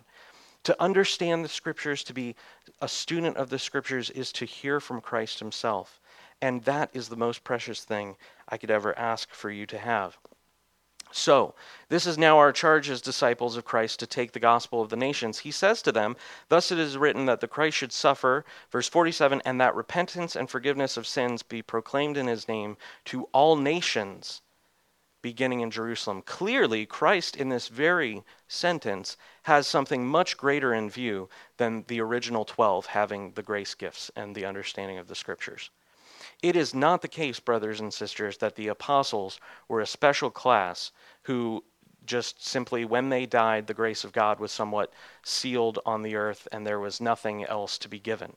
[0.64, 2.36] To understand the scriptures, to be
[2.80, 6.00] a student of the scriptures, is to hear from Christ himself.
[6.40, 8.16] And that is the most precious thing
[8.48, 10.16] I could ever ask for you to have.
[11.14, 11.54] So,
[11.90, 14.96] this is now our charge as disciples of Christ to take the gospel of the
[14.96, 15.40] nations.
[15.40, 16.16] He says to them,
[16.48, 20.48] Thus it is written that the Christ should suffer, verse 47, and that repentance and
[20.48, 24.40] forgiveness of sins be proclaimed in his name to all nations,
[25.20, 26.22] beginning in Jerusalem.
[26.22, 32.46] Clearly, Christ in this very sentence has something much greater in view than the original
[32.46, 35.68] 12 having the grace gifts and the understanding of the scriptures.
[36.42, 40.92] It is not the case, brothers and sisters, that the apostles were a special class
[41.22, 41.64] who
[42.04, 46.48] just simply, when they died, the grace of God was somewhat sealed on the earth
[46.50, 48.36] and there was nothing else to be given.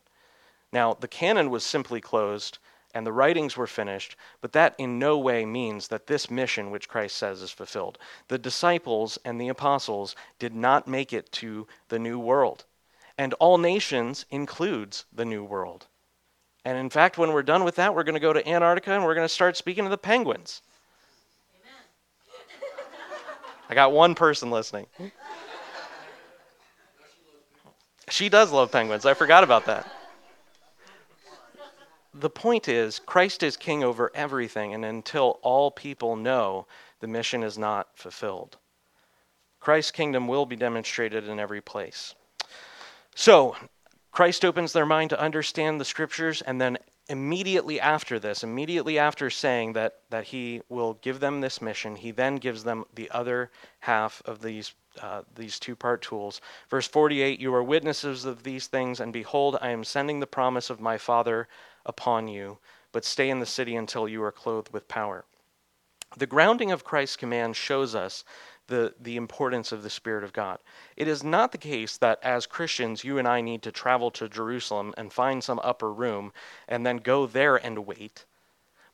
[0.72, 2.60] Now, the canon was simply closed
[2.94, 6.88] and the writings were finished, but that in no way means that this mission, which
[6.88, 7.98] Christ says, is fulfilled.
[8.30, 12.64] The disciples and the apostles did not make it to the new world,
[13.18, 15.88] and all nations includes the new world.
[16.66, 19.06] And in fact, when we're done with that, we're going to go to Antarctica and
[19.06, 20.64] we're going to start speaking to the penguins.
[23.70, 24.88] I got one person listening.
[28.10, 29.06] She does love penguins.
[29.06, 29.92] I forgot about that.
[32.14, 36.66] The point is, Christ is king over everything, and until all people know,
[37.02, 38.58] the mission is not fulfilled.
[39.60, 42.16] Christ's kingdom will be demonstrated in every place.
[43.16, 43.58] So,
[44.16, 46.78] Christ opens their mind to understand the scriptures, and then
[47.10, 52.12] immediately after this, immediately after saying that, that he will give them this mission, he
[52.12, 56.40] then gives them the other half of these, uh, these two part tools.
[56.70, 60.70] Verse 48 You are witnesses of these things, and behold, I am sending the promise
[60.70, 61.50] of my Father
[61.86, 62.60] upon you,
[62.94, 65.26] but stay in the city until you are clothed with power.
[66.16, 68.24] The grounding of Christ's command shows us
[68.68, 70.60] the, the importance of the Spirit of God.
[70.98, 74.30] It is not the case that as Christians, you and I need to travel to
[74.30, 76.34] Jerusalem and find some upper room
[76.68, 78.26] and then go there and wait.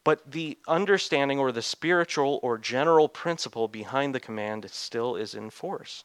[0.03, 5.49] But the understanding or the spiritual or general principle behind the command still is in
[5.49, 6.03] force.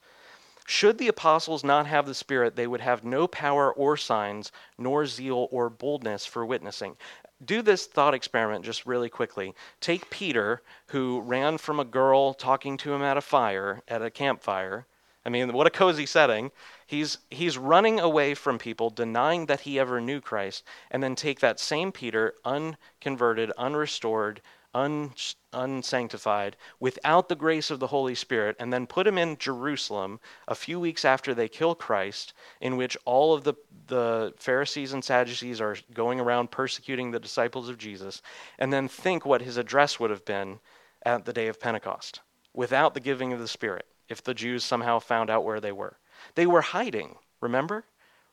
[0.67, 5.07] Should the apostles not have the Spirit, they would have no power or signs, nor
[5.07, 6.97] zeal or boldness for witnessing
[7.45, 9.55] do this thought experiment just really quickly.
[9.81, 14.11] Take Peter, who ran from a girl talking to him at a fire, at a
[14.11, 14.87] campfire.
[15.25, 16.53] I mean, what a cozy setting.
[16.87, 21.41] He's, he's running away from people, denying that he ever knew Christ, and then take
[21.41, 24.41] that same Peter, unconverted, unrestored,
[24.77, 25.11] un,
[25.55, 30.55] unsanctified, without the grace of the Holy Spirit, and then put him in Jerusalem a
[30.55, 33.55] few weeks after they kill Christ, in which all of the,
[33.87, 38.21] the Pharisees and Sadducees are going around persecuting the disciples of Jesus,
[38.59, 40.61] and then think what his address would have been
[41.05, 42.21] at the day of Pentecost
[42.53, 45.97] without the giving of the Spirit, if the Jews somehow found out where they were.
[46.35, 47.85] They were hiding, remember?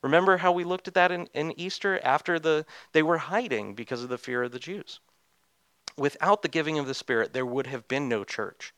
[0.02, 4.02] Remember how we looked at that in, in Easter after the they were hiding because
[4.02, 5.00] of the fear of the Jews.
[5.96, 8.74] Without the giving of the Spirit, there would have been no church.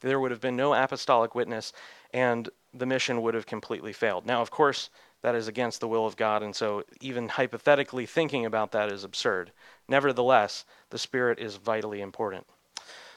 [0.00, 1.72] There would have been no apostolic witness,
[2.12, 4.24] and the mission would have completely failed.
[4.24, 4.88] Now, of course,
[5.22, 9.04] that is against the will of God, and so even hypothetically thinking about that is
[9.04, 9.52] absurd.
[9.88, 12.46] Nevertheless, the Spirit is vitally important.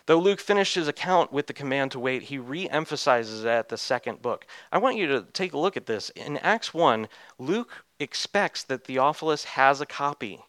[0.06, 3.70] Though Luke finished his account with the command to wait, he re emphasizes it at
[3.70, 4.46] the second book.
[4.70, 6.10] I want you to take a look at this.
[6.10, 7.08] In Acts 1,
[7.40, 10.42] Luke expects that Theophilus has a copy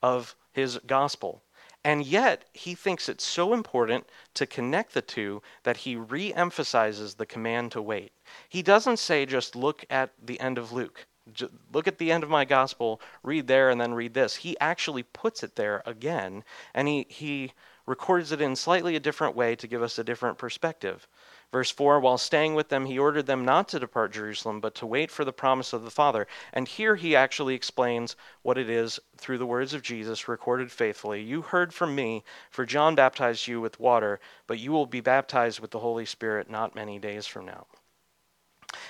[0.00, 1.42] of his gospel.
[1.84, 7.14] And yet, he thinks it's so important to connect the two that he re emphasizes
[7.14, 8.12] the command to wait.
[8.48, 12.24] He doesn't say just look at the end of Luke, just look at the end
[12.24, 14.36] of my gospel, read there, and then read this.
[14.36, 16.42] He actually puts it there again,
[16.72, 17.52] and he, he
[17.86, 21.06] records it in slightly a different way to give us a different perspective.
[21.54, 24.86] Verse 4 While staying with them, he ordered them not to depart Jerusalem, but to
[24.86, 26.26] wait for the promise of the Father.
[26.52, 31.22] And here he actually explains what it is through the words of Jesus recorded faithfully.
[31.22, 34.18] You heard from me, for John baptized you with water,
[34.48, 37.68] but you will be baptized with the Holy Spirit not many days from now.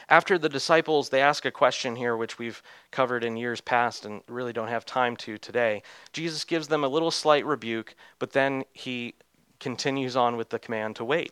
[0.09, 4.23] After the disciples, they ask a question here, which we've covered in years past and
[4.27, 5.83] really don't have time to today.
[6.15, 9.17] Jesus gives them a little slight rebuke, but then he
[9.61, 11.31] continues on with the command to wait.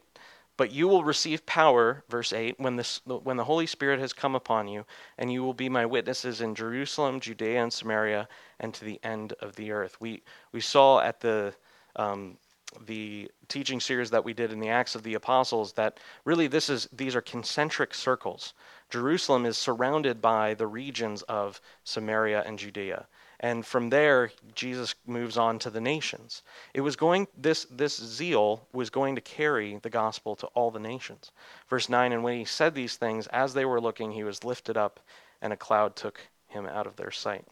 [0.62, 4.36] But you will receive power, verse 8, when, this, when the Holy Spirit has come
[4.36, 4.84] upon you,
[5.18, 8.28] and you will be my witnesses in Jerusalem, Judea, and Samaria,
[8.60, 10.00] and to the end of the earth.
[10.00, 11.52] We, we saw at the,
[11.96, 12.38] um,
[12.86, 16.70] the teaching series that we did in the Acts of the Apostles that really this
[16.70, 18.54] is, these are concentric circles.
[18.88, 23.08] Jerusalem is surrounded by the regions of Samaria and Judea
[23.42, 26.42] and from there Jesus moves on to the nations.
[26.72, 30.78] It was going this this zeal was going to carry the gospel to all the
[30.78, 31.32] nations.
[31.68, 34.76] Verse 9 and when he said these things as they were looking he was lifted
[34.76, 35.00] up
[35.40, 37.44] and a cloud took him out of their sight.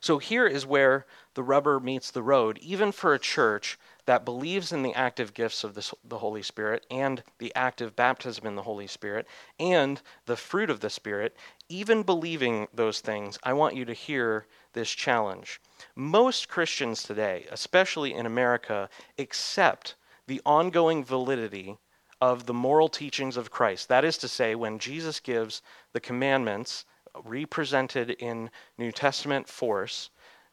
[0.00, 4.72] So here is where the rubber meets the road even for a church that believes
[4.72, 8.62] in the active gifts of the, the Holy Spirit and the active baptism in the
[8.62, 9.26] Holy Spirit
[9.58, 11.36] and the fruit of the Spirit,
[11.68, 15.60] even believing those things, I want you to hear this challenge.
[15.96, 19.94] Most Christians today, especially in America, accept
[20.26, 21.78] the ongoing validity
[22.20, 23.88] of the moral teachings of Christ.
[23.88, 25.62] That is to say, when Jesus gives
[25.92, 26.84] the commandments
[27.24, 30.10] represented in New Testament force,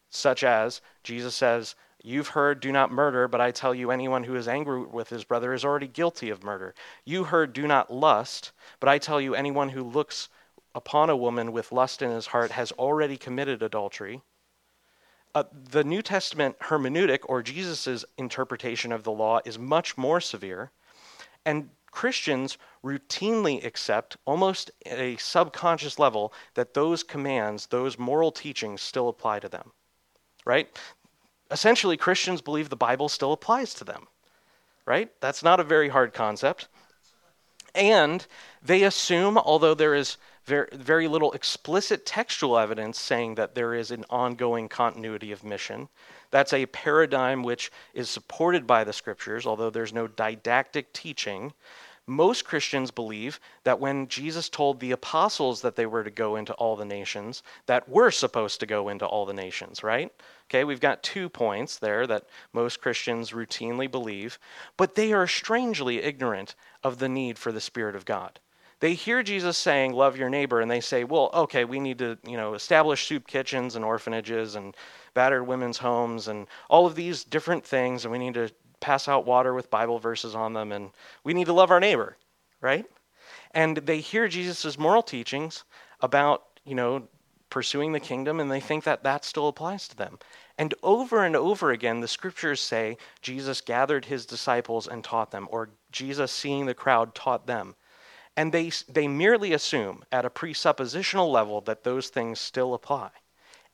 [0.09, 4.35] such as Jesus says, You've heard, do not murder, but I tell you, anyone who
[4.35, 6.73] is angry with his brother is already guilty of murder.
[7.05, 10.27] You heard, do not lust, but I tell you, anyone who looks
[10.73, 14.21] upon a woman with lust in his heart has already committed adultery.
[15.33, 20.71] Uh, the New Testament hermeneutic, or Jesus' interpretation of the law, is much more severe.
[21.45, 28.81] And Christians routinely accept, almost at a subconscious level, that those commands, those moral teachings,
[28.81, 29.71] still apply to them.
[30.45, 30.69] Right?
[31.49, 34.07] Essentially, Christians believe the Bible still applies to them.
[34.85, 35.11] Right?
[35.21, 36.67] That's not a very hard concept.
[37.73, 38.25] And
[38.61, 43.91] they assume, although there is very, very little explicit textual evidence saying that there is
[43.91, 45.87] an ongoing continuity of mission.
[46.31, 51.53] That's a paradigm which is supported by the scriptures, although there's no didactic teaching.
[52.07, 56.53] Most Christians believe that when Jesus told the apostles that they were to go into
[56.53, 60.11] all the nations, that we're supposed to go into all the nations, right?
[60.49, 64.39] Okay, we've got two points there that most Christians routinely believe,
[64.75, 68.39] but they are strangely ignorant of the need for the Spirit of God.
[68.81, 72.17] They hear Jesus saying, Love your neighbor, and they say, Well, okay, we need to,
[72.25, 74.75] you know, establish soup kitchens and orphanages and
[75.13, 79.25] battered women's homes and all of these different things, and we need to pass out
[79.25, 80.89] water with Bible verses on them, and
[81.23, 82.17] we need to love our neighbor,
[82.59, 82.85] right?
[83.51, 85.63] And they hear Jesus' moral teachings
[85.99, 87.07] about, you know,
[87.51, 90.17] pursuing the kingdom, and they think that that still applies to them.
[90.57, 95.47] And over and over again, the scriptures say Jesus gathered his disciples and taught them,
[95.51, 97.75] or Jesus, seeing the crowd, taught them.
[98.37, 103.11] And they, they merely assume at a presuppositional level that those things still apply.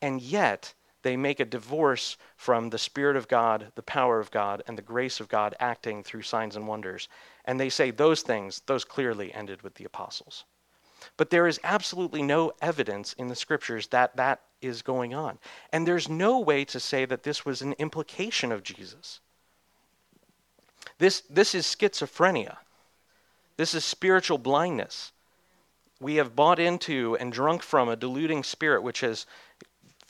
[0.01, 4.63] And yet, they make a divorce from the Spirit of God, the power of God,
[4.67, 7.07] and the grace of God acting through signs and wonders.
[7.45, 10.43] And they say those things, those clearly ended with the apostles.
[11.15, 15.37] But there is absolutely no evidence in the scriptures that that is going on.
[15.71, 19.19] And there's no way to say that this was an implication of Jesus.
[20.97, 22.57] This, this is schizophrenia.
[23.57, 25.11] This is spiritual blindness.
[25.99, 29.25] We have bought into and drunk from a deluding spirit which has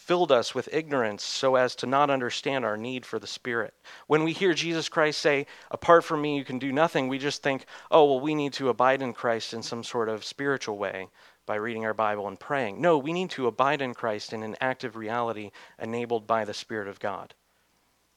[0.07, 3.73] filled us with ignorance so as to not understand our need for the Spirit.
[4.07, 7.43] When we hear Jesus Christ say, Apart from me, you can do nothing, we just
[7.43, 11.09] think, oh, well, we need to abide in Christ in some sort of spiritual way
[11.45, 12.79] by reading our Bible and praying.
[12.79, 16.87] No, we need to abide in Christ in an active reality enabled by the Spirit
[16.87, 17.33] of God,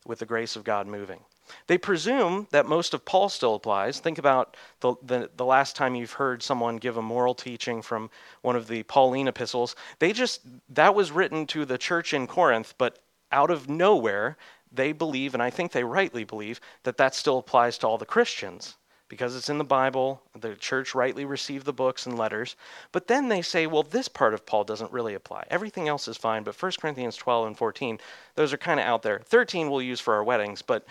[0.07, 1.25] with the grace of God moving.
[1.67, 4.01] They presume that most of Paul still applies.
[4.01, 8.11] Think about the, the, the, last time you've heard someone give a moral teaching from
[8.43, 9.77] one of the Pauline epistles.
[9.99, 12.99] They just, that was written to the church in Corinth, but
[13.33, 14.37] out of nowhere,
[14.73, 18.07] they believe, and I think they rightly believe, that that still applies to all the
[18.07, 18.77] Christians
[19.11, 20.23] because it's in the Bible.
[20.39, 22.55] The church rightly received the books and letters.
[22.93, 25.45] But then they say, well, this part of Paul doesn't really apply.
[25.51, 27.99] Everything else is fine, but 1 Corinthians 12 and 14,
[28.37, 29.19] those are kind of out there.
[29.27, 30.87] 13 we'll use for our weddings, but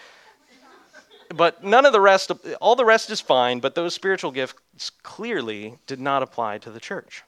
[1.35, 5.79] but none of the rest, all the rest is fine, but those spiritual gifts clearly
[5.87, 7.23] did not apply to the church.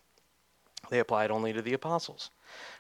[0.90, 2.32] They applied only to the apostles.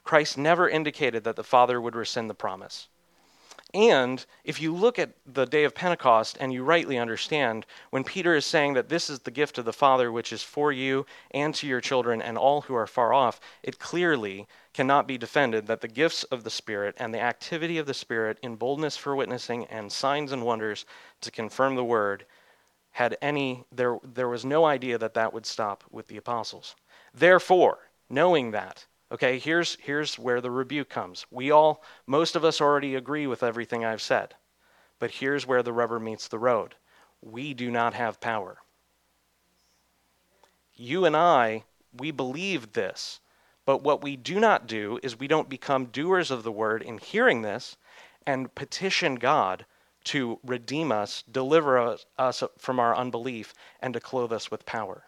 [0.03, 2.88] Christ never indicated that the Father would rescind the promise.
[3.74, 8.36] And if you look at the day of Pentecost and you rightly understand, when Peter
[8.36, 11.55] is saying that this is the gift of the Father which is for you and
[11.55, 15.82] to your children and all who are far off, it clearly cannot be defended that
[15.82, 19.65] the gifts of the Spirit and the activity of the Spirit in boldness for witnessing
[19.65, 20.86] and signs and wonders
[21.22, 22.26] to confirm the word
[22.91, 26.76] had any there there was no idea that that would stop with the apostles.
[27.13, 31.26] Therefore, knowing that Okay, here's, here's where the rebuke comes.
[31.30, 34.36] We all, most of us already agree with everything I've said.
[34.99, 36.76] But here's where the rubber meets the road.
[37.22, 38.59] We do not have power.
[40.76, 43.19] You and I, we believe this.
[43.66, 46.97] But what we do not do is we don't become doers of the word in
[46.97, 47.78] hearing this
[48.26, 49.66] and petition God
[50.05, 55.05] to redeem us, deliver us, from our unbelief, and to clothe us with power.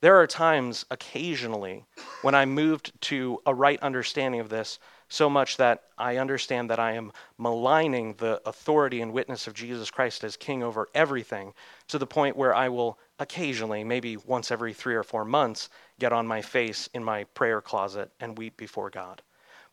[0.00, 1.84] There are times, occasionally,
[2.22, 4.78] when I'm moved to a right understanding of this,
[5.08, 9.90] so much that I understand that I am maligning the authority and witness of Jesus
[9.90, 11.54] Christ as king over everything,
[11.88, 16.12] to the point where I will occasionally, maybe once every three or four months, get
[16.12, 19.22] on my face in my prayer closet and weep before God.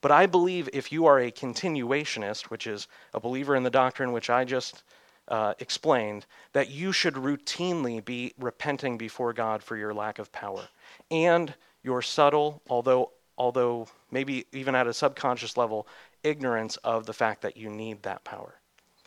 [0.01, 4.11] But I believe if you are a continuationist, which is a believer in the doctrine
[4.11, 4.83] which I just
[5.27, 10.67] uh, explained that you should routinely be repenting before God for your lack of power
[11.09, 15.87] and your subtle, although although maybe even at a subconscious level,
[16.23, 18.55] ignorance of the fact that you need that power.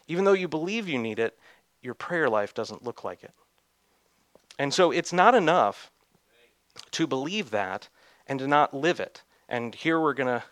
[0.06, 1.38] Even though you believe you need it,
[1.80, 3.32] your prayer life doesn't look like it.
[4.58, 5.90] And so it's not enough
[6.92, 7.88] to believe that
[8.26, 9.22] and to not live it.
[9.48, 10.44] And here we're going to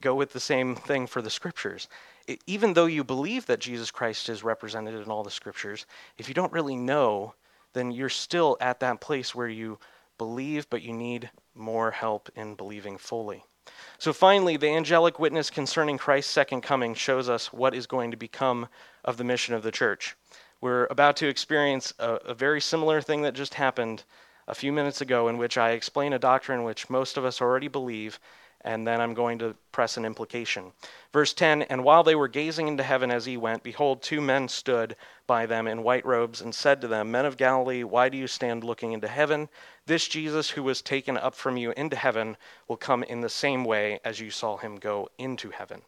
[0.00, 1.88] go with the same thing for the scriptures
[2.46, 5.86] even though you believe that Jesus Christ is represented in all the scriptures,
[6.18, 7.34] if you don't really know,
[7.72, 9.78] then you're still at that place where you
[10.18, 13.44] believe, but you need more help in believing fully.
[13.98, 18.16] So finally, the angelic witness concerning Christ's second coming shows us what is going to
[18.16, 18.68] become
[19.04, 20.16] of the mission of the church.
[20.62, 24.04] We're about to experience a, a very similar thing that just happened
[24.48, 27.68] a few minutes ago, in which I explain a doctrine which most of us already
[27.68, 28.18] believe
[28.64, 30.72] and then I'm going to press an implication.
[31.12, 34.48] Verse 10 And while they were gazing into heaven as he went, behold, two men
[34.48, 34.96] stood
[35.26, 38.26] by them in white robes and said to them, Men of Galilee, why do you
[38.26, 39.48] stand looking into heaven?
[39.86, 42.36] This Jesus who was taken up from you into heaven
[42.68, 45.82] will come in the same way as you saw him go into heaven.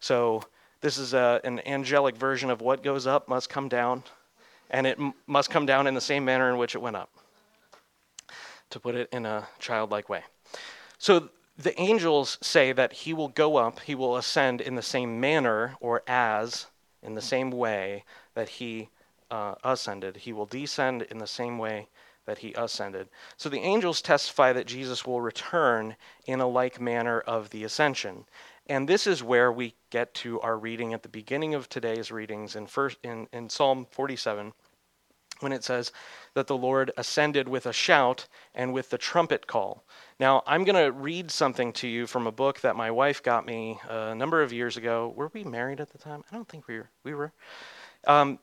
[0.00, 0.44] So,
[0.84, 4.02] this is a, an angelic version of what goes up must come down,
[4.68, 7.08] and it m- must come down in the same manner in which it went up,
[8.68, 10.22] to put it in a childlike way.
[10.98, 15.18] So, the angels say that he will go up, he will ascend in the same
[15.18, 16.66] manner or as,
[17.02, 18.04] in the same way
[18.34, 18.90] that he
[19.30, 20.18] uh, ascended.
[20.18, 21.88] He will descend in the same way
[22.26, 23.08] that he ascended.
[23.38, 28.26] So the angels testify that Jesus will return in a like manner of the ascension.
[28.66, 32.56] And this is where we get to our reading at the beginning of today's readings
[32.56, 34.52] in, first, in, in Psalm 47
[35.40, 35.92] when it says
[36.34, 39.84] that the Lord ascended with a shout and with the trumpet call.
[40.18, 43.44] Now, I'm going to read something to you from a book that my wife got
[43.44, 45.12] me a number of years ago.
[45.16, 46.24] Were we married at the time?
[46.30, 46.90] I don't think we were.
[47.02, 47.32] We were.
[48.06, 48.38] Um,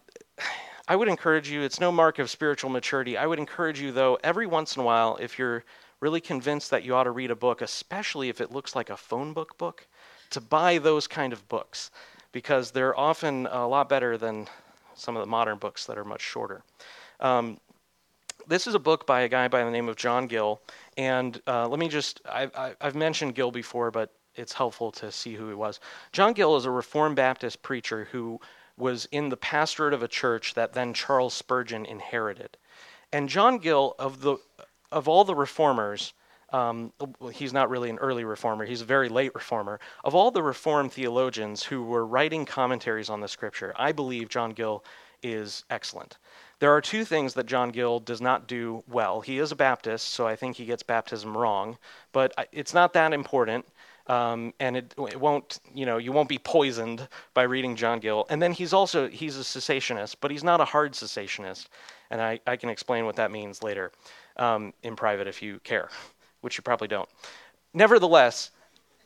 [0.88, 3.18] I would encourage you, it's no mark of spiritual maturity.
[3.18, 5.64] I would encourage you, though, every once in a while, if you're
[6.02, 8.98] really convinced that you ought to read a book, especially if it looks like a
[8.98, 9.88] phone book book,
[10.32, 11.92] to buy those kind of books
[12.32, 14.48] because they're often a lot better than
[14.96, 16.64] some of the modern books that are much shorter.
[17.20, 17.60] Um,
[18.48, 20.62] this is a book by a guy by the name of John Gill,
[20.98, 25.36] and uh, let me just, I, have mentioned Gill before, but it's helpful to see
[25.36, 25.80] who he was.
[26.12, 28.40] John Gill is a Reformed Baptist preacher who
[28.78, 32.58] was in the pastorate of a church that then Charles Spurgeon inherited.
[33.14, 34.38] And John Gill, of, the,
[34.92, 36.14] of all the reformers,
[36.52, 36.92] um,
[37.34, 39.80] he's not really an early reformer, he's a very late reformer.
[40.04, 44.52] Of all the reformed theologians who were writing commentaries on the scripture, I believe John
[44.52, 44.84] Gill
[45.24, 46.18] is excellent.
[46.60, 49.22] There are two things that John Gill does not do well.
[49.22, 51.78] He is a Baptist, so I think he gets baptism wrong,
[52.12, 53.66] but it's not that important.
[54.08, 58.26] Um, and it, it, won't, you know, you won't be poisoned by reading John Gill.
[58.30, 61.68] And then he's also he's a cessationist, but he's not a hard cessationist,
[62.10, 63.92] and I, I can explain what that means later
[64.38, 65.90] um, in private if you care
[66.42, 67.10] which you probably don't.
[67.74, 68.52] Nevertheless,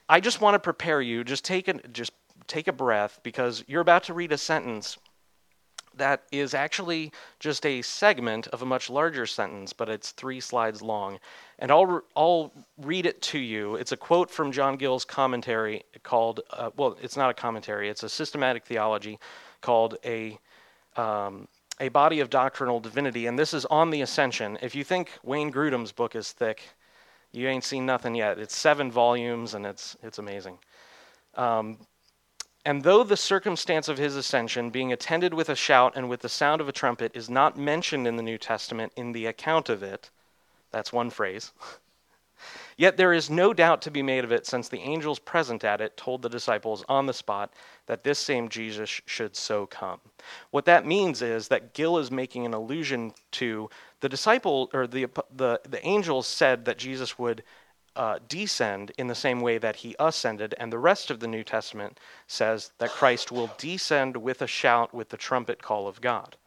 [0.10, 1.24] I just want to prepare you.
[1.24, 2.12] Just take a, just
[2.48, 4.98] take a breath because you're about to read a sentence
[5.98, 10.82] that is actually just a segment of a much larger sentence, but it's three slides
[10.82, 11.20] long.
[11.60, 13.76] And I'll, I'll read it to you.
[13.76, 18.04] It's a quote from John Gill's commentary called, uh, well, it's not a commentary, it's
[18.04, 19.20] a systematic theology
[19.62, 20.38] called a,
[20.98, 21.48] um,
[21.80, 23.28] a Body of Doctrinal Divinity.
[23.28, 24.58] And this is on the Ascension.
[24.62, 26.62] If you think Wayne Grudem's book is thick,
[27.36, 28.40] you ain't seen nothing yet.
[28.40, 30.60] It's seven volumes and it's it's amazing.
[31.36, 31.80] Um,
[32.66, 36.30] And though the circumstance of his ascension, being attended with a shout and with the
[36.30, 39.84] sound of a trumpet, is not mentioned in the New Testament in the account of
[39.84, 40.12] it,
[40.72, 41.54] that's one phrase.
[42.78, 45.82] Yet there is no doubt to be made of it, since the angels present at
[45.82, 47.54] it told the disciples on the spot
[47.88, 50.00] that this same Jesus should so come.
[50.52, 53.70] What that means is that Gill is making an allusion to
[54.06, 57.42] the disciple or the the, the angels said that Jesus would
[57.96, 61.44] uh, descend in the same way that he ascended, and the rest of the New
[61.44, 66.38] Testament says that Christ will descend with a shout with the trumpet call of God.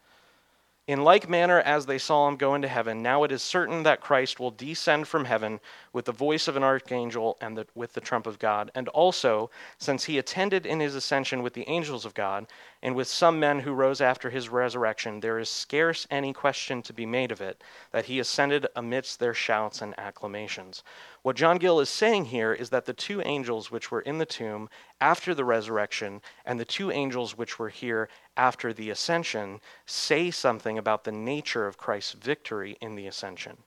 [0.89, 4.01] In like manner as they saw him go into heaven, now it is certain that
[4.01, 5.59] Christ will descend from heaven
[5.93, 8.71] with the voice of an archangel and the, with the trump of God.
[8.73, 12.47] And also, since he attended in his ascension with the angels of God,
[12.81, 16.91] and with some men who rose after his resurrection, there is scarce any question to
[16.91, 20.81] be made of it, that he ascended amidst their shouts and acclamations.
[21.21, 24.25] What John Gill is saying here is that the two angels which were in the
[24.25, 24.69] tomb
[25.01, 30.77] after the resurrection and the two angels which were here after the ascension say something
[30.77, 33.57] about the nature of Christ's victory in the ascension.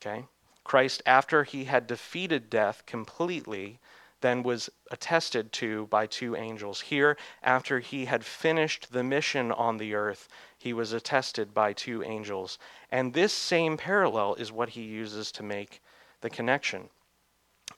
[0.00, 0.24] Okay?
[0.64, 3.78] Christ, after he had defeated death completely,
[4.20, 6.82] then was attested to by two angels.
[6.82, 10.28] Here, after he had finished the mission on the earth,
[10.58, 12.58] he was attested by two angels.
[12.90, 15.82] And this same parallel is what he uses to make
[16.20, 16.90] the connection.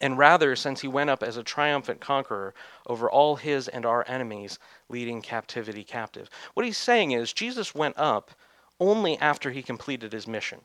[0.01, 2.55] And rather, since he went up as a triumphant conqueror
[2.87, 6.29] over all his and our enemies, leading captivity captive.
[6.55, 8.33] What he's saying is Jesus went up
[8.81, 10.61] only after he completed his mission.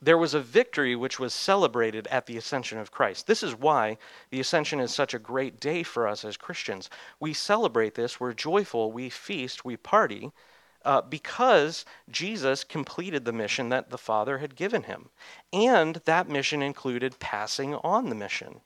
[0.00, 3.26] There was a victory which was celebrated at the ascension of Christ.
[3.26, 3.98] This is why
[4.30, 6.88] the ascension is such a great day for us as Christians.
[7.18, 10.30] We celebrate this, we're joyful, we feast, we party,
[10.88, 15.10] uh, because Jesus completed the mission that the Father had given him.
[15.52, 18.62] And that mission included passing on the mission.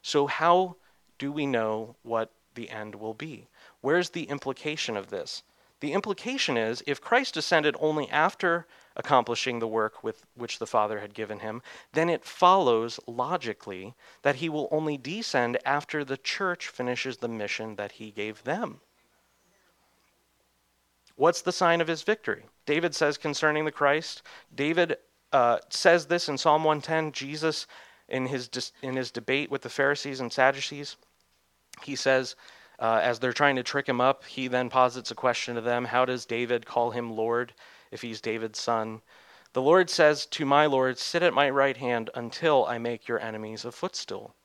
[0.00, 0.76] So, how
[1.18, 3.48] do we know what the end will be?
[3.82, 5.42] Where's the implication of this?
[5.80, 8.66] The implication is if Christ ascended only after
[8.96, 11.60] accomplishing the work with which the Father had given him,
[11.92, 17.76] then it follows logically that he will only descend after the church finishes the mission
[17.76, 18.80] that he gave them.
[21.18, 22.44] What's the sign of his victory?
[22.64, 24.22] David says concerning the Christ,
[24.54, 24.98] David
[25.32, 27.10] uh, says this in Psalm 110.
[27.10, 27.66] Jesus,
[28.08, 28.48] in his,
[28.82, 30.96] in his debate with the Pharisees and Sadducees,
[31.82, 32.36] he says,
[32.78, 35.86] uh, as they're trying to trick him up, he then posits a question to them
[35.86, 37.52] How does David call him Lord
[37.90, 39.02] if he's David's son?
[39.54, 43.18] The Lord says to my Lord, Sit at my right hand until I make your
[43.18, 44.36] enemies a footstool.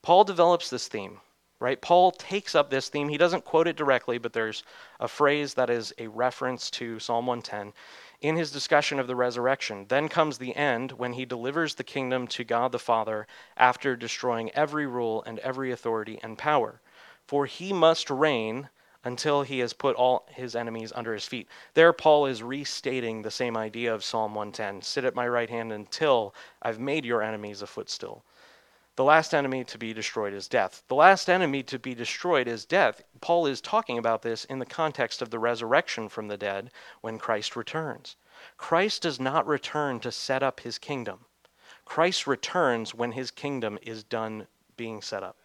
[0.00, 1.20] Paul develops this theme
[1.64, 1.80] right?
[1.80, 3.08] Paul takes up this theme.
[3.08, 4.64] He doesn't quote it directly, but there's
[5.00, 7.72] a phrase that is a reference to Psalm 110
[8.20, 9.86] in his discussion of the resurrection.
[9.88, 14.50] Then comes the end when he delivers the kingdom to God the Father after destroying
[14.50, 16.82] every rule and every authority and power.
[17.26, 18.68] For he must reign
[19.02, 21.48] until he has put all his enemies under his feet.
[21.72, 25.72] There, Paul is restating the same idea of Psalm 110 Sit at my right hand
[25.72, 28.22] until I've made your enemies a footstool.
[28.96, 30.84] The last enemy to be destroyed is death.
[30.86, 33.02] The last enemy to be destroyed is death.
[33.20, 36.70] Paul is talking about this in the context of the resurrection from the dead
[37.00, 38.14] when Christ returns.
[38.56, 41.26] Christ does not return to set up his kingdom.
[41.84, 45.36] Christ returns when his kingdom is done being set up.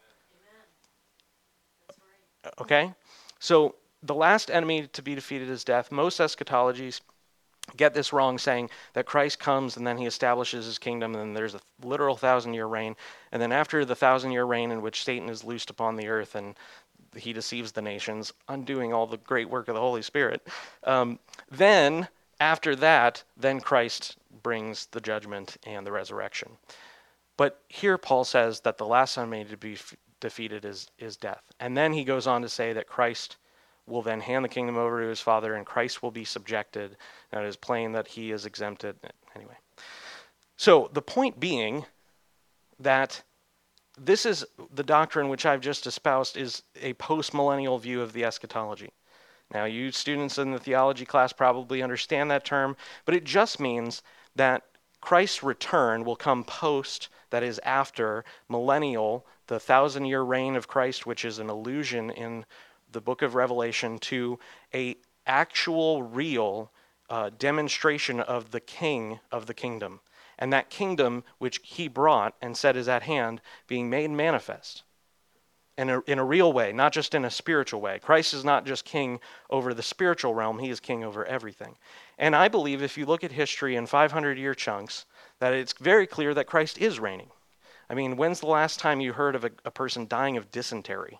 [2.60, 2.94] Okay?
[3.40, 5.92] So the last enemy to be defeated is death.
[5.92, 7.02] Most eschatologies
[7.78, 11.34] get this wrong, saying that Christ comes and then he establishes his kingdom, and then
[11.34, 12.96] there's a literal thousand year reign.
[13.32, 16.36] And then after the thousand year reign, in which Satan is loosed upon the earth
[16.36, 16.56] and
[17.16, 20.48] he deceives the nations, undoing all the great work of the Holy Spirit,
[20.84, 22.08] um, then
[22.40, 26.50] after that, then Christ brings the judgment and the resurrection.
[27.38, 31.44] But here Paul says that the last enemy to be f- defeated is, is death.
[31.60, 33.38] And then he goes on to say that Christ
[33.90, 36.98] will then hand the kingdom over to his father, and Christ will be subjected.
[37.32, 38.96] And it is plain that he is exempted.
[39.36, 39.58] Anyway.
[40.58, 41.86] So the point being
[42.80, 43.24] that
[43.98, 48.92] this is the doctrine which I've just espoused is a postmillennial view of the eschatology.
[49.54, 54.04] Now, you students in the theology class probably understand that term, but it just means
[54.36, 54.64] that
[55.02, 61.06] Christ's return will come post, that is, after millennial, the thousand year reign of Christ,
[61.06, 62.46] which is an illusion in
[62.92, 64.40] the book of Revelation to
[64.74, 66.72] a actual, real
[67.10, 70.00] uh, demonstration of the king of the kingdom.
[70.38, 74.84] And that kingdom which he brought and said is at hand being made manifest
[75.78, 78.00] in a, in a real way, not just in a spiritual way.
[78.00, 79.20] Christ is not just king
[79.50, 81.78] over the spiritual realm, he is king over everything.
[82.18, 85.06] And I believe if you look at history in 500 year chunks,
[85.40, 87.30] that it's very clear that Christ is reigning.
[87.90, 91.20] I mean, when's the last time you heard of a, a person dying of dysentery?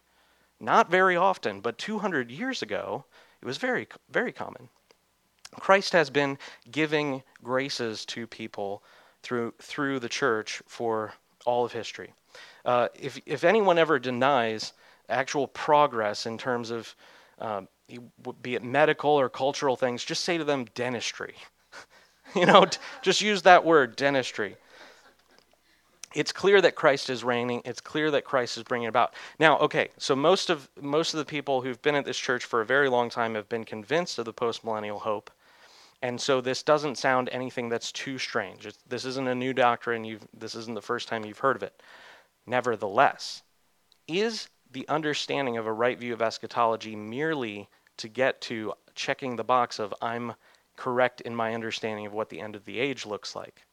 [0.60, 3.06] Not very often, but 200 years ago,
[3.42, 4.70] it was very, very common.
[5.60, 6.38] Christ has been
[6.70, 8.84] giving graces to people
[9.24, 11.14] through, through the church for
[11.46, 12.14] all of history.
[12.66, 14.74] Uh, if, if anyone ever denies
[15.08, 16.94] actual progress in terms of,
[17.40, 17.62] uh,
[18.42, 21.36] be it medical or cultural things, just say to them dentistry.
[22.36, 22.66] you know,
[23.02, 24.58] just use that word, dentistry
[26.16, 27.62] it's clear that Christ is reigning.
[27.66, 29.14] It's clear that Christ is bringing about.
[29.40, 32.62] Now, okay, so most of most of the people who've been at this church for
[32.62, 35.30] a very long time have been convinced of the postmillennial hope,
[36.02, 38.66] and so this doesn't sound anything that's too strange.
[38.66, 40.04] It's, this isn't a new doctrine.
[40.04, 41.82] You've, this isn't the first time you've heard of it.
[42.48, 43.44] Nevertheless,
[44.08, 49.44] is the understanding of a right view of eschatology merely to get to checking the
[49.44, 50.34] box of I'm
[50.76, 53.66] correct in my understanding of what the end of the age looks like?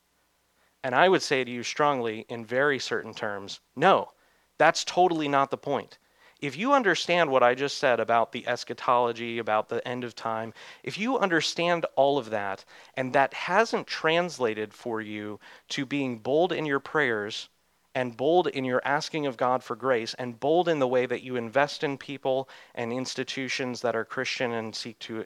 [0.86, 4.12] And I would say to you strongly, in very certain terms, no,
[4.56, 5.98] that's totally not the point.
[6.40, 10.54] If you understand what I just said about the eschatology, about the end of time,
[10.84, 12.64] if you understand all of that,
[12.94, 17.48] and that hasn't translated for you to being bold in your prayers,
[17.96, 21.22] and bold in your asking of God for grace, and bold in the way that
[21.22, 25.24] you invest in people and institutions that are Christian and seek to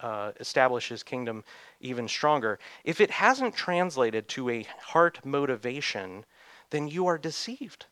[0.00, 1.44] uh, establish his kingdom
[1.78, 6.24] even stronger, if it hasn't translated to a heart motivation,
[6.70, 7.84] then you are deceived.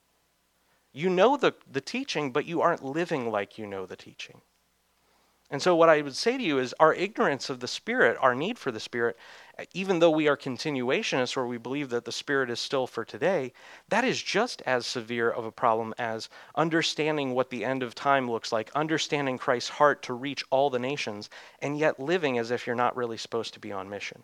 [0.91, 4.41] You know the, the teaching, but you aren't living like you know the teaching.
[5.51, 8.35] And so, what I would say to you is our ignorance of the Spirit, our
[8.35, 9.17] need for the Spirit,
[9.73, 13.53] even though we are continuationists or we believe that the Spirit is still for today,
[13.89, 18.31] that is just as severe of a problem as understanding what the end of time
[18.31, 21.29] looks like, understanding Christ's heart to reach all the nations,
[21.61, 24.23] and yet living as if you're not really supposed to be on mission.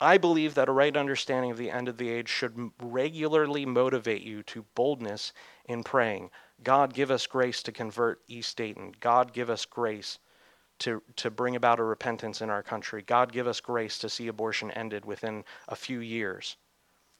[0.00, 4.22] I believe that a right understanding of the end of the age should regularly motivate
[4.22, 5.32] you to boldness
[5.64, 6.30] in praying,
[6.62, 8.94] God, give us grace to convert East Dayton.
[9.00, 10.18] God, give us grace
[10.80, 13.02] to, to bring about a repentance in our country.
[13.02, 16.56] God, give us grace to see abortion ended within a few years,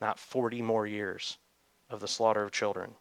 [0.01, 1.39] not 40 more years
[1.91, 2.95] of the slaughter of children.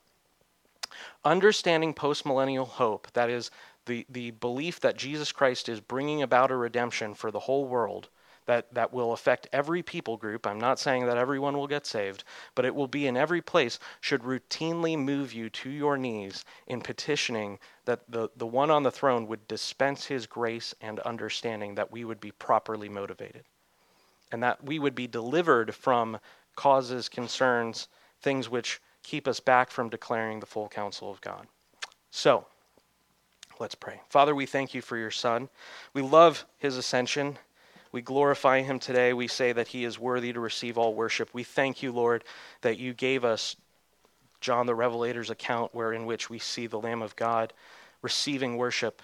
[1.24, 3.52] Understanding postmillennial hope, that is,
[3.86, 8.10] the, the belief that Jesus Christ is bringing about a redemption for the whole world,
[8.46, 10.46] that, that will affect every people group.
[10.46, 12.24] I'm not saying that everyone will get saved,
[12.54, 16.82] but it will be in every place, should routinely move you to your knees in
[16.82, 21.92] petitioning that the, the one on the throne would dispense his grace and understanding, that
[21.92, 23.44] we would be properly motivated,
[24.32, 26.20] and that we would be delivered from
[26.56, 27.88] causes, concerns,
[28.22, 31.48] things which keep us back from declaring the full counsel of God.
[32.12, 32.46] So,
[33.60, 34.02] let's pray.
[34.10, 35.50] Father, we thank you for your Son.
[35.94, 37.38] We love his ascension.
[37.96, 39.14] We glorify him today.
[39.14, 41.30] We say that he is worthy to receive all worship.
[41.32, 42.26] We thank you, Lord,
[42.60, 43.56] that you gave us
[44.42, 47.54] John the Revelator's account, where in which we see the Lamb of God
[48.02, 49.02] receiving worship.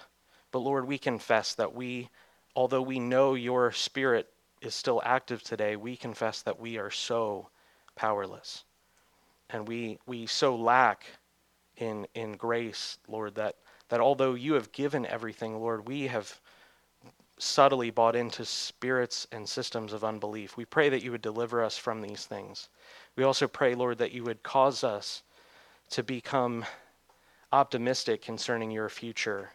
[0.52, 2.10] But Lord, we confess that we,
[2.54, 4.28] although we know your Spirit
[4.62, 7.48] is still active today, we confess that we are so
[7.96, 8.66] powerless.
[9.50, 11.06] And we, we so lack
[11.78, 13.56] in, in grace, Lord, that,
[13.88, 16.42] that although you have given everything, Lord, we have
[17.42, 20.58] subtly bought into spirits and systems of unbelief.
[20.58, 22.70] We pray that you would deliver us from these things.
[23.16, 25.24] We also pray, Lord, that you would cause us
[25.90, 26.66] to become
[27.52, 29.50] optimistic concerning your future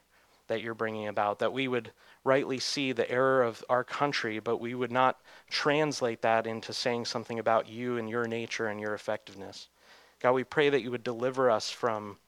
[0.49, 1.91] that you're bringing about, that we would
[2.25, 7.05] rightly see the error of our country, but we would not translate that into saying
[7.05, 9.69] something about you and your nature and your effectiveness.
[10.21, 12.19] God, we pray that you would deliver us from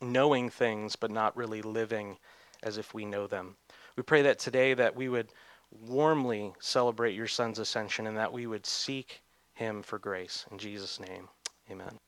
[0.00, 2.18] knowing things but not really living
[2.62, 3.56] as if we know them.
[3.98, 5.32] We pray that today that we would
[5.72, 9.22] warmly celebrate your son's ascension and that we would seek
[9.54, 10.46] him for grace.
[10.52, 11.28] In Jesus' name,
[11.68, 11.98] amen.